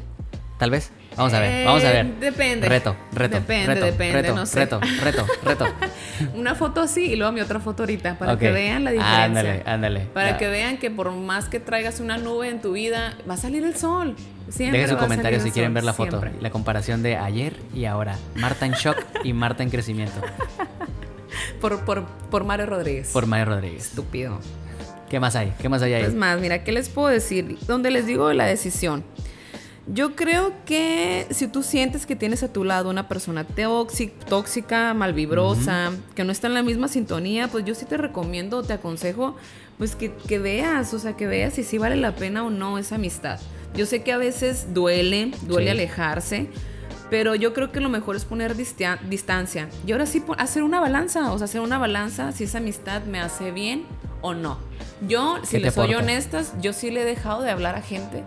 Tal 0.58 0.70
vez. 0.70 0.92
Vamos 1.16 1.32
a 1.34 1.40
ver, 1.40 1.66
vamos 1.66 1.84
a 1.84 1.90
ver. 1.90 2.06
Eh, 2.06 2.12
depende. 2.20 2.68
Reto, 2.68 2.94
reto. 3.12 3.34
Depende, 3.40 3.66
reto, 3.74 3.86
depende, 3.86 4.22
reto, 4.22 4.34
no 4.36 4.46
sé. 4.46 4.60
Reto, 4.60 4.80
reto, 5.02 5.26
reto. 5.44 5.66
Una 6.36 6.54
foto 6.54 6.80
así 6.80 7.12
y 7.12 7.16
luego 7.16 7.32
mi 7.32 7.40
otra 7.40 7.58
foto 7.58 7.82
ahorita, 7.82 8.16
para 8.16 8.38
que 8.38 8.50
vean 8.52 8.84
la 8.84 8.92
diferencia. 8.92 9.24
Ándale, 9.24 9.62
ándale. 9.66 10.00
Para 10.14 10.30
Ya. 10.32 10.36
que 10.38 10.48
vean 10.48 10.78
que 10.78 10.90
por 10.90 11.10
más 11.10 11.48
que 11.48 11.58
traigas 11.58 11.98
una 12.00 12.16
nube 12.16 12.48
en 12.48 12.60
tu 12.60 12.72
vida, 12.72 13.14
va 13.28 13.34
a 13.34 13.36
salir 13.38 13.64
el 13.64 13.76
sol. 13.76 14.14
Siempre 14.50 14.80
Dejen 14.82 14.96
su 14.96 15.00
comentario 15.02 15.40
si 15.40 15.50
quieren 15.50 15.74
ver 15.74 15.82
la 15.84 15.94
foto. 15.94 16.20
siempre. 16.20 16.40
La 16.40 16.50
comparación 16.50 17.02
de 17.02 17.16
ayer 17.16 17.56
y 17.74 17.84
ahora. 17.86 18.16
Marta 18.36 18.64
en 18.64 18.72
shock 18.72 18.96
y 19.24 19.32
Marta 19.32 19.62
en 19.64 19.70
crecimiento. 19.70 20.20
Por, 21.60 21.84
por, 21.84 22.04
por 22.30 22.44
Mario 22.44 22.66
Rodríguez. 22.66 23.10
Por 23.12 23.26
Mario 23.26 23.46
Rodríguez. 23.46 23.86
Estúpido. 23.86 24.38
¿Qué 25.12 25.20
más 25.20 25.36
hay? 25.36 25.52
¿Qué 25.60 25.68
más 25.68 25.82
hay 25.82 25.92
ahí? 25.92 26.04
Es 26.04 26.14
más, 26.14 26.40
mira, 26.40 26.64
¿qué 26.64 26.72
les 26.72 26.88
puedo 26.88 27.08
decir? 27.08 27.58
Donde 27.68 27.90
les 27.90 28.06
digo 28.06 28.28
de 28.28 28.34
la 28.34 28.46
decisión. 28.46 29.04
Yo 29.86 30.16
creo 30.16 30.54
que 30.64 31.26
si 31.28 31.48
tú 31.48 31.62
sientes 31.62 32.06
que 32.06 32.16
tienes 32.16 32.42
a 32.42 32.50
tu 32.50 32.64
lado 32.64 32.88
una 32.88 33.08
persona 33.08 33.44
tóxica, 33.44 34.94
malvibrosa, 34.94 35.90
que 36.14 36.24
no 36.24 36.32
está 36.32 36.46
en 36.46 36.54
la 36.54 36.62
misma 36.62 36.88
sintonía, 36.88 37.48
pues 37.48 37.66
yo 37.66 37.74
sí 37.74 37.84
te 37.84 37.98
recomiendo, 37.98 38.62
te 38.62 38.72
aconsejo, 38.72 39.36
pues 39.76 39.96
que, 39.96 40.14
que 40.14 40.38
veas, 40.38 40.94
o 40.94 40.98
sea, 40.98 41.14
que 41.14 41.26
veas 41.26 41.52
si 41.52 41.62
sí 41.62 41.76
vale 41.76 41.96
la 41.96 42.14
pena 42.14 42.42
o 42.44 42.48
no 42.48 42.78
esa 42.78 42.94
amistad. 42.94 43.38
Yo 43.74 43.84
sé 43.84 44.02
que 44.02 44.12
a 44.12 44.16
veces 44.16 44.72
duele, 44.72 45.32
duele 45.42 45.66
Sí. 45.66 45.70
alejarse, 45.72 46.46
pero 47.10 47.34
yo 47.34 47.52
creo 47.52 47.70
que 47.70 47.80
lo 47.80 47.90
mejor 47.90 48.16
es 48.16 48.24
poner 48.24 48.56
distancia. 48.56 49.68
Y 49.86 49.92
ahora 49.92 50.06
sí, 50.06 50.24
hacer 50.38 50.62
una 50.62 50.80
balanza, 50.80 51.32
o 51.32 51.36
sea, 51.36 51.44
hacer 51.44 51.60
una 51.60 51.76
balanza 51.76 52.32
si 52.32 52.44
esa 52.44 52.56
amistad 52.58 53.02
me 53.04 53.20
hace 53.20 53.50
bien 53.50 53.84
o 54.22 54.34
no. 54.34 54.58
Yo, 55.06 55.36
si 55.42 55.52
¿Qué 55.52 55.58
te 55.58 55.64
les 55.64 55.74
soy 55.74 55.94
honestas, 55.94 56.54
yo 56.60 56.72
sí 56.72 56.90
le 56.90 57.02
he 57.02 57.04
dejado 57.04 57.42
de 57.42 57.50
hablar 57.50 57.74
a 57.74 57.82
gente. 57.82 58.22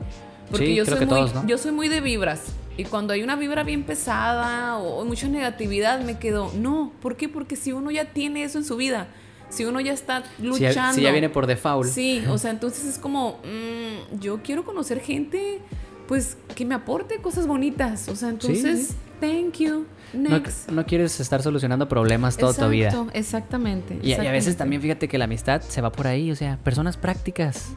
Porque 0.51 0.67
Sí, 0.67 0.75
yo, 0.75 0.85
soy 0.85 0.99
muy, 0.99 1.07
todos, 1.07 1.33
¿no? 1.33 1.47
yo 1.47 1.57
soy 1.57 1.71
muy 1.71 1.87
de 1.87 2.01
vibras. 2.01 2.43
Y 2.77 2.83
cuando 2.83 3.13
hay 3.13 3.23
una 3.23 3.35
vibra 3.37 3.63
bien 3.63 3.83
pesada 3.83 4.77
o 4.77 5.03
mucha 5.05 5.27
negatividad, 5.27 6.01
me 6.01 6.19
quedo, 6.19 6.51
no. 6.55 6.91
¿Por 7.01 7.15
qué? 7.15 7.29
Porque 7.29 7.55
si 7.55 7.71
uno 7.71 7.89
ya 7.89 8.11
tiene 8.13 8.43
eso 8.43 8.57
en 8.57 8.65
su 8.65 8.75
vida, 8.75 9.07
si 9.49 9.63
uno 9.63 9.79
ya 9.79 9.93
está 9.93 10.23
Si 10.23 10.43
ya, 10.43 10.49
luchando. 10.49 10.93
si 10.95 11.01
ya 11.01 11.11
viene 11.11 11.29
por 11.29 11.47
default. 11.47 11.89
Sí, 11.89 12.23
o 12.29 12.37
sea, 12.37 12.51
entonces 12.51 12.85
es 12.85 12.99
como, 12.99 13.39
mm, 13.43 14.19
yo 14.19 14.41
quiero 14.43 14.65
conocer 14.65 14.99
gente, 14.99 15.61
pues, 16.07 16.37
que 16.53 16.65
me 16.65 16.75
aporte 16.75 17.17
cosas 17.21 17.47
bonitas. 17.47 18.09
O 18.09 18.15
sea, 18.15 18.29
entonces, 18.29 18.87
sí. 18.89 18.95
Thank 19.19 19.57
you. 19.59 19.85
No, 20.13 20.29
Next. 20.29 20.69
no 20.69 20.85
quieres 20.85 21.19
estar 21.19 21.41
solucionando 21.41 21.89
problemas 21.89 22.37
toda 22.37 22.53
tu 22.53 22.69
vida. 22.69 22.89
Exacto, 22.89 23.11
Exactamente. 23.13 23.93
Y, 24.01 24.13
a 24.13 24.17
veces 24.17 24.23
exactamente. 24.25 24.55
también 24.57 24.81
fíjate 24.81 25.07
que 25.07 25.17
la 25.17 25.25
amistad 25.25 25.61
se 25.61 25.81
va 25.81 25.91
por 25.91 26.07
ahí, 26.07 26.31
o 26.31 26.35
sea, 26.35 26.57
personas 26.63 26.95
prácticas. 26.95 27.71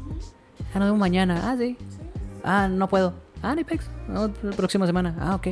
Ah, 0.72 0.78
nos 0.78 0.88
vemos 0.88 0.98
mañana. 1.00 1.50
Ah, 1.50 1.56
sí. 1.58 1.76
Ah, 2.44 2.68
no 2.68 2.88
puedo. 2.88 3.14
Ah, 3.42 3.54
ni 3.54 3.64
pex. 3.64 3.88
No, 4.08 4.30
próxima 4.56 4.86
semana. 4.86 5.16
Ah, 5.20 5.34
ok. 5.34 5.48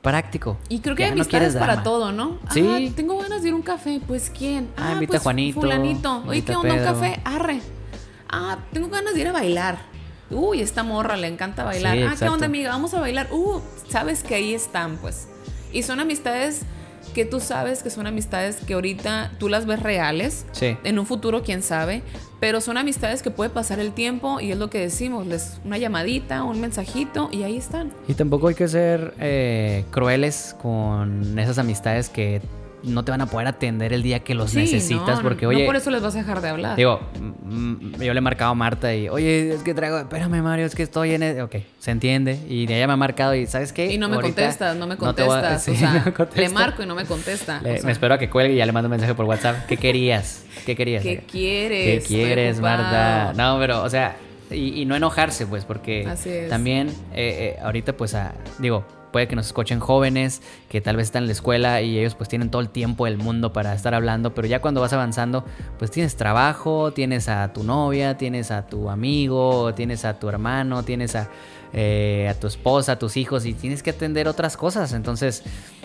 Práctico. 0.00 0.58
Y 0.68 0.80
creo 0.80 0.96
que 0.96 1.02
Ya 1.02 1.08
hay 1.08 1.14
no 1.14 1.22
amistades 1.22 1.54
para 1.54 1.74
drama. 1.74 1.82
todo, 1.82 2.12
¿no? 2.12 2.38
Sí. 2.50 2.66
Ah, 2.66 2.92
tengo 2.96 3.18
ganas 3.18 3.42
de 3.42 3.48
ir 3.48 3.54
a 3.54 3.56
un 3.56 3.62
café. 3.62 4.00
Pues, 4.06 4.30
¿quién? 4.30 4.68
Ah, 4.76 4.92
invita 4.94 5.12
pues, 5.12 5.20
a 5.20 5.24
Juanito, 5.24 5.60
Fulanito. 5.60 6.22
Oye, 6.26 6.38
invita 6.38 6.52
¿qué 6.52 6.56
onda? 6.56 6.74
¿Un 6.74 6.84
café? 6.84 7.20
Arre. 7.24 7.60
Ah, 8.28 8.58
tengo 8.72 8.88
ganas 8.88 9.14
de 9.14 9.20
ir 9.20 9.28
a 9.28 9.32
bailar. 9.32 9.91
Uy, 10.32 10.60
esta 10.60 10.82
morra 10.82 11.16
le 11.16 11.28
encanta 11.28 11.64
bailar. 11.64 11.96
Sí, 11.96 12.02
ah, 12.02 12.14
¿qué 12.18 12.28
onda, 12.28 12.46
amiga? 12.46 12.70
Vamos 12.70 12.94
a 12.94 13.00
bailar. 13.00 13.28
Uh, 13.32 13.60
sabes 13.88 14.22
que 14.22 14.34
ahí 14.34 14.54
están, 14.54 14.96
pues. 14.96 15.28
Y 15.72 15.82
son 15.82 16.00
amistades 16.00 16.62
que 17.14 17.24
tú 17.24 17.40
sabes 17.40 17.82
que 17.82 17.90
son 17.90 18.06
amistades 18.06 18.56
que 18.56 18.74
ahorita 18.74 19.32
tú 19.38 19.48
las 19.48 19.66
ves 19.66 19.82
reales. 19.82 20.46
Sí. 20.52 20.76
En 20.84 20.98
un 20.98 21.06
futuro, 21.06 21.42
quién 21.42 21.62
sabe. 21.62 22.02
Pero 22.40 22.60
son 22.60 22.76
amistades 22.76 23.22
que 23.22 23.30
puede 23.30 23.50
pasar 23.50 23.78
el 23.78 23.92
tiempo 23.92 24.40
y 24.40 24.50
es 24.50 24.58
lo 24.58 24.68
que 24.70 24.78
decimos. 24.78 25.26
Les, 25.26 25.60
una 25.64 25.78
llamadita, 25.78 26.42
un 26.42 26.60
mensajito 26.60 27.28
y 27.30 27.44
ahí 27.44 27.56
están. 27.56 27.92
Y 28.08 28.14
tampoco 28.14 28.48
hay 28.48 28.54
que 28.54 28.66
ser 28.66 29.14
eh, 29.20 29.84
crueles 29.90 30.56
con 30.60 31.38
esas 31.38 31.58
amistades 31.58 32.08
que 32.08 32.40
no 32.84 33.04
te 33.04 33.10
van 33.10 33.20
a 33.20 33.26
poder 33.26 33.46
atender 33.48 33.92
el 33.92 34.02
día 34.02 34.20
que 34.20 34.34
los 34.34 34.50
Sí, 34.50 34.58
necesitas. 34.58 35.16
no, 35.16 35.22
porque, 35.22 35.42
no 35.44 35.50
oye, 35.50 35.64
por 35.66 35.76
eso 35.76 35.90
les 35.90 36.02
vas 36.02 36.14
a 36.14 36.18
dejar 36.18 36.40
de 36.40 36.48
hablar. 36.48 36.76
digo, 36.76 37.00
mm, 37.20 38.00
yo 38.02 38.12
le 38.12 38.18
he 38.18 38.20
marcado 38.20 38.50
a 38.50 38.54
Marta 38.54 38.94
y, 38.94 39.08
oye, 39.08 39.54
es 39.54 39.62
que 39.62 39.74
traigo, 39.74 39.98
espérame, 39.98 40.42
Mario, 40.42 40.66
es 40.66 40.74
que 40.74 40.82
estoy 40.82 41.12
en. 41.14 41.22
el-". 41.22 41.40
Ok, 41.42 41.56
se 41.78 41.90
entiende. 41.90 42.38
Y 42.48 42.64
ella 42.72 42.86
me 42.86 42.92
ha 42.94 42.96
marcado 42.96 43.34
y, 43.34 43.46
¿sabes 43.46 43.72
qué? 43.72 43.92
Y 43.92 43.98
no 43.98 44.08
me 44.08 44.16
Ahorita 44.16 44.34
contestas, 44.42 44.76
no 44.76 44.86
me 44.86 44.94
no 44.94 45.00
contestas. 45.00 45.62
sí, 45.64 45.70
o 45.72 45.74
sea, 45.74 45.92
no 45.94 46.04
me 46.04 46.12
contesta. 46.12 46.40
le 46.40 46.48
marco 46.48 46.82
y 46.82 46.86
no 46.86 46.94
me 46.94 47.04
contesta. 47.04 47.60
Le- 47.62 47.72
o 47.72 47.76
sea, 47.76 47.84
me 47.86 47.92
espero 47.92 48.14
a 48.14 48.18
que 48.18 48.28
cuelgue 48.30 48.54
y 48.54 48.56
ya 48.56 48.66
le 48.66 48.72
mando 48.72 48.86
un 48.88 48.92
mensaje 48.92 49.14
por 49.14 49.26
WhatsApp. 49.26 49.66
¿Qué 49.66 49.76
querías? 49.76 50.44
¿Qué 50.66 50.76
querías? 50.76 51.02
¿Qué 51.02 51.18
¿Qué 51.18 51.24
quieres? 51.26 52.02
Estoy 52.04 52.16
quieres. 52.16 52.60
Marta? 52.60 53.32
No, 53.36 53.58
pero, 53.58 53.82
o 53.82 53.90
sea, 53.90 54.16
y, 54.50 54.82
y 54.82 54.84
no 54.84 54.94
enojarse, 54.96 55.46
pues, 55.46 55.64
porque 55.64 56.06
Así 56.06 56.28
es. 56.30 56.48
también 56.48 56.88
eh, 57.14 57.56
eh, 57.56 57.60
ahorita, 57.62 57.94
pues, 57.96 58.14
ah, 58.14 58.32
digo, 58.58 58.84
puede 59.12 59.28
que 59.28 59.36
nos 59.36 59.46
escuchen 59.46 59.78
jóvenes 59.78 60.42
que 60.68 60.80
tal 60.80 60.96
vez 60.96 61.06
están 61.06 61.24
en 61.24 61.26
la 61.28 61.32
escuela 61.32 61.82
y 61.82 61.98
ellos 61.98 62.14
pues 62.14 62.28
tienen 62.28 62.50
todo 62.50 62.62
el 62.62 62.70
tiempo 62.70 63.04
del 63.04 63.18
mundo 63.18 63.52
para 63.52 63.74
estar 63.74 63.94
hablando, 63.94 64.34
pero 64.34 64.48
ya 64.48 64.60
cuando 64.60 64.80
vas 64.80 64.92
avanzando, 64.92 65.44
pues 65.78 65.90
tienes 65.90 66.16
trabajo, 66.16 66.92
tienes 66.92 67.28
a 67.28 67.52
tu 67.52 67.62
novia, 67.62 68.16
tienes 68.16 68.50
a 68.50 68.66
tu 68.66 68.90
amigo, 68.90 69.74
tienes 69.74 70.04
a 70.04 70.18
tu 70.18 70.28
hermano, 70.28 70.82
tienes 70.82 71.14
a, 71.14 71.28
eh, 71.72 72.28
a 72.30 72.34
tu 72.34 72.46
esposa, 72.46 72.92
a 72.92 72.98
tus 72.98 73.16
hijos 73.16 73.46
y 73.46 73.54
tienes 73.54 73.82
que 73.82 73.90
atender 73.90 74.26
otras 74.26 74.56
cosas. 74.56 74.92
Entonces 74.92 75.42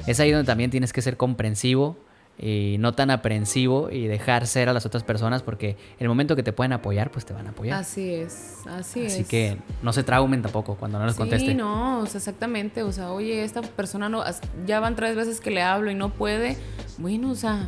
es 0.08 0.20
ahí 0.20 0.32
donde 0.32 0.46
también 0.46 0.72
tienes 0.72 0.94
que 0.94 1.02
ser 1.02 1.18
comprensivo 1.18 1.98
y 2.40 2.76
no 2.80 2.94
tan 2.94 3.10
aprensivo 3.10 3.90
y 3.90 4.06
dejar 4.06 4.46
ser 4.46 4.70
a 4.70 4.74
las 4.74 4.86
otras 4.86 5.04
personas 5.04 5.42
porque 5.42 5.72
en 5.72 5.78
el 6.02 6.08
momento 6.08 6.36
que 6.36 6.44
te 6.44 6.54
pueden 6.54 6.72
apoyar, 6.72 7.10
pues 7.10 7.26
te 7.26 7.34
van 7.34 7.48
a 7.48 7.50
apoyar. 7.50 7.80
Así 7.80 8.14
es, 8.14 8.58
así, 8.70 9.06
Así 9.08 9.22
es. 9.22 9.28
que 9.28 9.58
no 9.82 9.92
se 9.92 10.04
traumen 10.04 10.42
tampoco 10.44 10.76
cuando 10.76 11.00
no 11.00 11.06
les 11.06 11.16
Sí, 11.16 11.20
conteste. 11.20 11.56
no, 11.56 12.00
o 12.00 12.06
sea, 12.06 12.20
exactamente. 12.20 12.84
O 12.84 12.92
sea, 12.92 13.12
oye, 13.12 13.44
esta 13.44 13.62
persona 13.64 14.08
no, 14.08 14.24
ya 14.68 14.80
van 14.80 14.96
tres 14.96 15.16
veces 15.16 15.42
que 15.42 15.50
le 15.50 15.64
hablo 15.64 15.90
y 15.90 15.96
no 15.96 16.10
puede. 16.10 16.58
Bueno, 17.00 17.32
o 17.32 17.36
sea. 17.36 17.68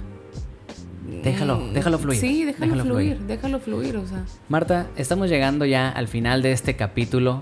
Déjalo, 1.23 1.57
mm, 1.57 1.73
déjalo 1.73 1.97
fluir, 1.97 2.19
Sí, 2.19 2.45
déjalo, 2.45 2.65
déjalo 2.75 2.83
fluir, 2.83 3.15
fluir. 3.15 3.27
déjalo 3.27 3.59
fluir, 3.59 3.97
o 3.97 4.05
sea. 4.07 4.23
Marta, 4.47 4.85
estamos 4.95 5.29
llegando 5.29 5.65
ya 5.65 5.89
al 5.89 6.07
final 6.07 6.43
de 6.43 6.51
este 6.51 6.75
capítulo 6.75 7.41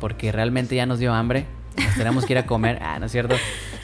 porque 0.00 0.30
realmente 0.32 0.76
ya 0.76 0.84
nos 0.84 0.98
dio 0.98 1.14
hambre. 1.14 1.46
Nos 1.82 1.94
tenemos 1.94 2.26
que 2.26 2.34
ir 2.34 2.38
a 2.38 2.44
comer. 2.46 2.78
Ah, 2.82 2.98
no 2.98 3.06
es 3.06 3.12
cierto. 3.12 3.36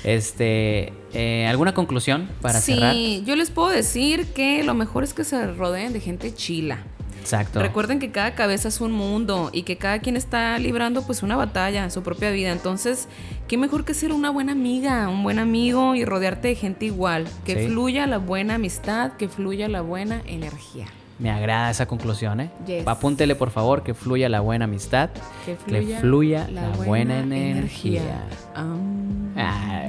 Este, 0.05 0.93
eh, 1.15 1.47
¿alguna 1.49 1.75
conclusión 1.75 2.29
para 2.41 2.61
sí, 2.61 2.75
cerrar? 2.75 2.95
yo 3.25 3.37
les 3.37 3.51
puedo 3.51 3.71
decir 3.71 4.27
que 4.35 4.63
lo 4.63 4.75
mejor 4.75 5.03
es 5.05 5.15
que 5.15 5.25
se 5.25 5.53
rodeen 5.53 5.93
de 5.93 6.01
gente 6.01 6.33
chila. 6.35 6.85
Exacto. 7.21 7.63
Recuerden 7.63 8.01
que 8.01 8.11
cada 8.11 8.35
cabeza 8.35 8.69
es 8.69 8.83
un 8.83 8.93
mundo 8.93 9.49
y 9.51 9.63
que 9.63 9.79
cada 9.79 10.01
quien 10.01 10.15
está 10.15 10.59
librando 10.59 11.07
pues 11.07 11.23
una 11.23 11.37
batalla 11.37 11.83
en 11.83 11.91
su 11.91 12.03
propia 12.03 12.31
vida. 12.31 12.53
Entonces, 12.53 13.09
qué 13.49 13.57
mejor 13.57 13.87
que 13.87 13.95
ser 13.95 14.13
una 14.13 14.29
buena 14.29 14.53
amiga, 14.53 15.09
un 15.09 15.23
buen 15.23 15.39
amigo 15.39 15.95
y 15.95 16.05
rodearte 16.05 16.49
de 16.49 16.55
gente 16.55 16.85
igual. 16.85 17.27
Que 17.47 17.55
Sí. 17.55 17.69
fluya 17.69 18.07
la 18.07 18.19
buena 18.19 18.57
amistad, 18.57 19.13
que 19.13 19.31
fluya 19.31 19.69
la 19.69 19.81
buena 19.81 20.21
energía. 20.27 20.87
Me 21.19 21.31
agrada 21.31 21.71
esa 21.71 21.87
conclusión, 21.87 22.41
¿eh? 22.41 22.51
Yes. 22.67 22.87
Apúntele, 22.87 23.37
por 23.37 23.51
favor, 23.51 23.83
que 23.83 23.95
fluya 23.95 24.29
la 24.29 24.41
buena 24.41 24.65
amistad, 24.65 25.11
Que 25.45 25.57
que 25.57 25.97
fluya, 26.01 26.49
la, 26.51 26.69
buena, 26.71 27.21
energía. 27.21 28.25
Ah, 28.55 29.89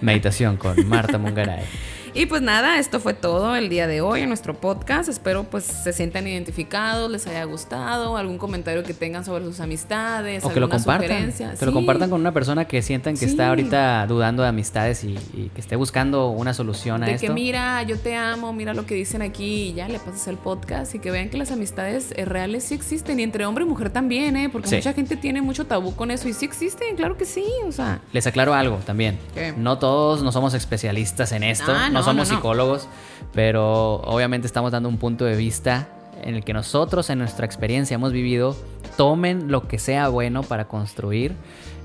meditación 0.00 0.56
con 0.56 0.88
Marta 0.88 1.18
Mungaray. 1.18 1.64
Y 2.14 2.26
pues 2.26 2.42
nada, 2.42 2.78
esto 2.78 3.00
fue 3.00 3.14
todo 3.14 3.56
el 3.56 3.70
día 3.70 3.86
de 3.86 4.02
hoy 4.02 4.20
en 4.20 4.28
nuestro 4.28 4.52
podcast. 4.52 5.08
Espero 5.08 5.44
pues 5.44 5.64
se 5.64 5.94
sientan 5.94 6.26
identificados, 6.26 7.10
les 7.10 7.26
haya 7.26 7.42
gustado, 7.44 8.18
algún 8.18 8.36
comentario 8.36 8.82
que 8.82 8.92
tengan 8.92 9.24
sobre 9.24 9.46
sus 9.46 9.60
amistades, 9.60 10.44
O 10.44 10.50
que 10.50 10.60
lo 10.60 10.68
compartan. 10.68 11.08
sugerencia. 11.08 11.54
Que 11.58 11.64
lo 11.64 11.72
compartan 11.72 12.10
con 12.10 12.20
una 12.20 12.32
persona 12.32 12.66
que 12.66 12.82
sientan 12.82 13.14
que 13.14 13.20
Sí. 13.20 13.24
está 13.30 13.48
ahorita 13.48 14.06
dudando 14.08 14.42
de 14.42 14.50
amistades 14.50 15.04
y, 15.04 15.18
y 15.32 15.50
que 15.54 15.62
esté 15.62 15.74
buscando 15.76 16.28
una 16.28 16.52
solución 16.52 17.02
a 17.02 17.06
De 17.06 17.12
esto. 17.14 17.28
que 17.28 17.32
mira, 17.32 17.82
yo 17.84 17.98
te 17.98 18.14
amo, 18.14 18.52
mira 18.52 18.74
lo 18.74 18.84
que 18.84 18.94
dicen 18.94 19.22
aquí 19.22 19.70
y 19.70 19.72
ya 19.72 19.88
le 19.88 19.98
pasas 19.98 20.28
el 20.28 20.36
podcast 20.36 20.94
y 20.94 20.98
que 20.98 21.10
vean 21.10 21.30
que 21.30 21.38
las 21.38 21.50
amistades 21.50 22.12
eh, 22.14 22.26
reales 22.26 22.64
sí 22.64 22.74
existen 22.74 23.20
y 23.20 23.22
entre 23.22 23.46
hombre 23.46 23.64
y 23.64 23.68
mujer 23.68 23.88
también, 23.88 24.36
¿eh? 24.36 24.50
Porque 24.50 24.68
Sí. 24.68 24.76
mucha 24.76 24.92
gente 24.92 25.16
tiene 25.16 25.40
mucho 25.40 25.64
tabú 25.66 25.96
con 25.96 26.10
eso 26.10 26.28
y 26.28 26.34
sí 26.34 26.44
existen, 26.44 26.94
claro 26.94 27.16
que 27.16 27.24
sí, 27.24 27.46
o 27.66 27.72
sea. 27.72 28.02
Les 28.12 28.26
aclaro 28.26 28.52
algo 28.52 28.76
también. 28.84 29.18
¿Qué? 29.32 29.54
No 29.56 29.78
todos 29.78 30.22
no 30.22 30.30
somos 30.30 30.52
especialistas 30.52 31.32
en 31.32 31.42
esto, 31.44 31.72
Ah, 31.74 31.88
no, 31.88 32.00
no, 32.00 32.01
somos 32.02 32.28
no, 32.28 32.34
no. 32.34 32.36
psicólogos, 32.36 32.88
pero 33.32 33.96
obviamente 34.02 34.46
estamos 34.46 34.72
dando 34.72 34.88
un 34.88 34.98
punto 34.98 35.24
de 35.24 35.36
vista 35.36 35.88
en 36.22 36.34
el 36.36 36.44
que 36.44 36.52
nosotros 36.52 37.10
en 37.10 37.18
nuestra 37.18 37.46
experiencia 37.46 37.94
hemos 37.94 38.12
vivido, 38.12 38.56
tomen 38.96 39.50
lo 39.50 39.66
que 39.66 39.78
sea 39.78 40.08
bueno 40.08 40.42
para 40.42 40.68
construir 40.68 41.34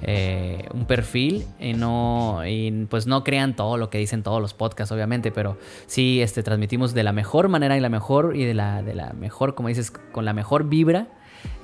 eh, 0.03 0.67
un 0.73 0.85
perfil 0.85 1.47
y 1.59 1.73
no 1.73 2.41
y 2.45 2.85
pues 2.87 3.07
no 3.07 3.23
crean 3.23 3.55
todo 3.55 3.77
lo 3.77 3.89
que 3.89 3.97
dicen 3.97 4.21
todos 4.21 4.39
los 4.39 4.53
podcasts 4.53 4.91
obviamente 4.91 5.31
pero 5.31 5.57
sí 5.87 6.21
este 6.21 6.43
transmitimos 6.43 6.93
de 6.93 7.01
la 7.01 7.13
mejor 7.13 7.49
manera 7.49 7.75
y 7.77 7.79
la 7.79 7.89
mejor 7.89 8.35
y 8.35 8.45
de 8.45 8.53
la 8.53 8.83
de 8.83 8.93
la 8.93 9.13
mejor 9.13 9.55
como 9.55 9.69
dices 9.69 9.89
con 9.89 10.23
la 10.23 10.33
mejor 10.33 10.65
vibra 10.65 11.07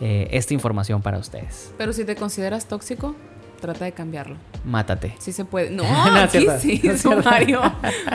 eh, 0.01 0.29
esta 0.31 0.55
información 0.55 1.03
para 1.03 1.19
ustedes 1.19 1.71
Pero 1.77 1.93
si 1.93 2.05
te 2.05 2.15
consideras 2.15 2.67
tóxico, 2.67 3.15
trata 3.63 3.85
de 3.85 3.93
cambiarlo. 3.93 4.35
mátate 4.65 5.15
Sí 5.19 5.31
se 5.31 5.45
puede. 5.45 5.69
No, 5.71 5.83
No, 5.83 6.19
aquí 6.21 6.39
sí, 6.59 6.81
no 6.83 6.91
es 6.91 7.01
cierto. 7.01 7.21
Mario. 7.23 7.61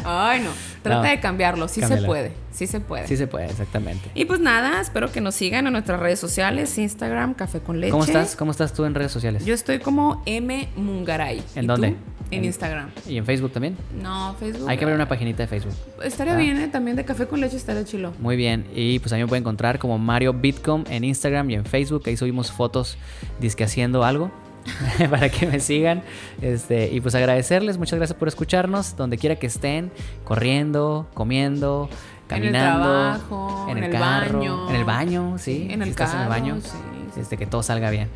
Ay, 0.05 0.41
no. 0.43 0.51
Trata 0.83 1.03
No. 1.03 1.09
de 1.11 1.21
cambiarlo. 1.21 1.67
Sí 1.69 1.81
se 1.83 1.97
puede. 2.03 2.33
Sí 2.53 2.67
se 2.67 2.81
puede. 2.81 3.07
sí 3.07 3.17
se 3.17 3.27
puede 3.27 3.47
exactamente 3.47 4.11
Y 4.15 4.25
pues 4.25 4.41
nada, 4.41 4.81
espero 4.81 5.11
que 5.13 5.21
nos 5.21 5.35
sigan 5.37 5.67
en 5.67 5.73
nuestras 5.73 5.99
redes 6.01 6.19
sociales, 6.19 6.77
Instagram, 6.77 7.35
Café 7.35 7.61
con 7.61 7.81
Leche. 7.81 7.93
cómo 7.93 8.05
estás 8.05 8.37
cómo 8.37 8.51
estás 8.51 8.73
tú 8.73 8.85
en 8.85 8.95
redes 8.95 9.13
sociales 9.13 9.45
Yo 9.45 9.55
estoy 9.55 9.79
como 9.79 10.23
M 10.27 10.69
Mungaray. 10.77 11.43
¿En 11.55 11.65
¿Y 11.65 11.67
dónde? 11.67 11.91
tú? 11.91 11.97
En 12.31 12.41
En- 12.41 12.45
Instagram. 12.45 12.91
y 13.09 13.17
en 13.17 13.25
Facebook 13.25 13.53
también 13.53 13.75
No, 14.03 14.35
Facebook. 14.39 14.69
hay 14.69 14.77
que 14.77 14.85
abrir 14.85 14.97
una 14.97 15.09
paginita 15.09 15.45
de 15.45 15.47
Facebook 15.49 15.73
Estaría 16.05 16.35
Ah. 16.35 16.37
bien, 16.37 16.59
¿eh? 16.59 16.69
También 16.69 16.97
de 16.97 17.05
Café 17.05 17.27
con 17.27 17.41
Leche 17.41 17.57
estaría 17.57 17.85
chilo. 17.85 18.13
Muy 18.19 18.37
bien, 18.37 18.67
y 18.75 18.99
pues 18.99 19.13
a 19.13 19.17
mí 19.17 19.23
me 19.23 19.29
pueden 19.29 19.43
encontrar 19.45 19.79
como 19.79 19.97
Mario 19.99 20.33
Bitcom 20.35 20.85
en 20.91 21.05
Instagram 21.05 21.49
y 21.51 21.55
en 21.55 21.65
Facebook, 21.65 22.03
ahí 22.07 22.17
subimos 22.19 22.51
fotos 22.53 22.99
disque 23.41 23.65
haciendo 23.65 24.05
algo 24.05 24.31
para 25.11 25.29
que 25.29 25.47
me 25.47 25.61
sigan. 25.61 26.03
Este, 26.41 26.89
y 26.93 27.01
pues 27.01 27.15
agradecerles, 27.15 27.79
muchas 27.79 27.99
gracias 27.99 28.19
por 28.19 28.29
escucharnos, 28.29 28.97
donde 28.97 29.19
quiera 29.19 29.37
que 29.37 29.47
estén, 29.47 29.91
corriendo, 30.25 31.09
comiendo, 31.15 31.89
En 31.91 32.45
el 32.45 32.53
caminando, 32.53 32.83
trabajo, 32.83 33.67
en 33.71 33.79
el 33.79 33.93
baño. 33.93 34.69
en 34.69 34.77
el 34.77 34.85
baño, 34.85 35.39
sí, 35.39 35.69
en 35.71 35.83
el 35.83 35.89
si 35.89 35.91
estás 35.91 36.15
en 36.15 36.21
el 36.21 36.29
carro, 36.29 36.41
baño, 36.41 36.61
sí, 36.63 36.71
sí. 37.15 37.21
este, 37.21 37.37
que 37.37 37.47
todo 37.47 37.63
salga 37.63 37.91
bien. 37.91 38.09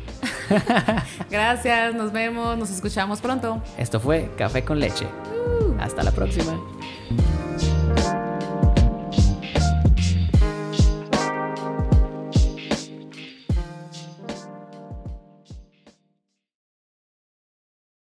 Gracias, 1.29 1.95
nos 1.95 2.11
vemos, 2.11 2.57
nos 2.57 2.69
escuchamos 2.69 3.21
pronto. 3.21 3.61
Esto 3.77 3.99
fue 3.99 4.29
Café 4.37 4.63
con 4.63 4.79
Leche. 4.79 5.07
Hasta 5.79 6.03
la 6.03 6.11
próxima. 6.11 6.57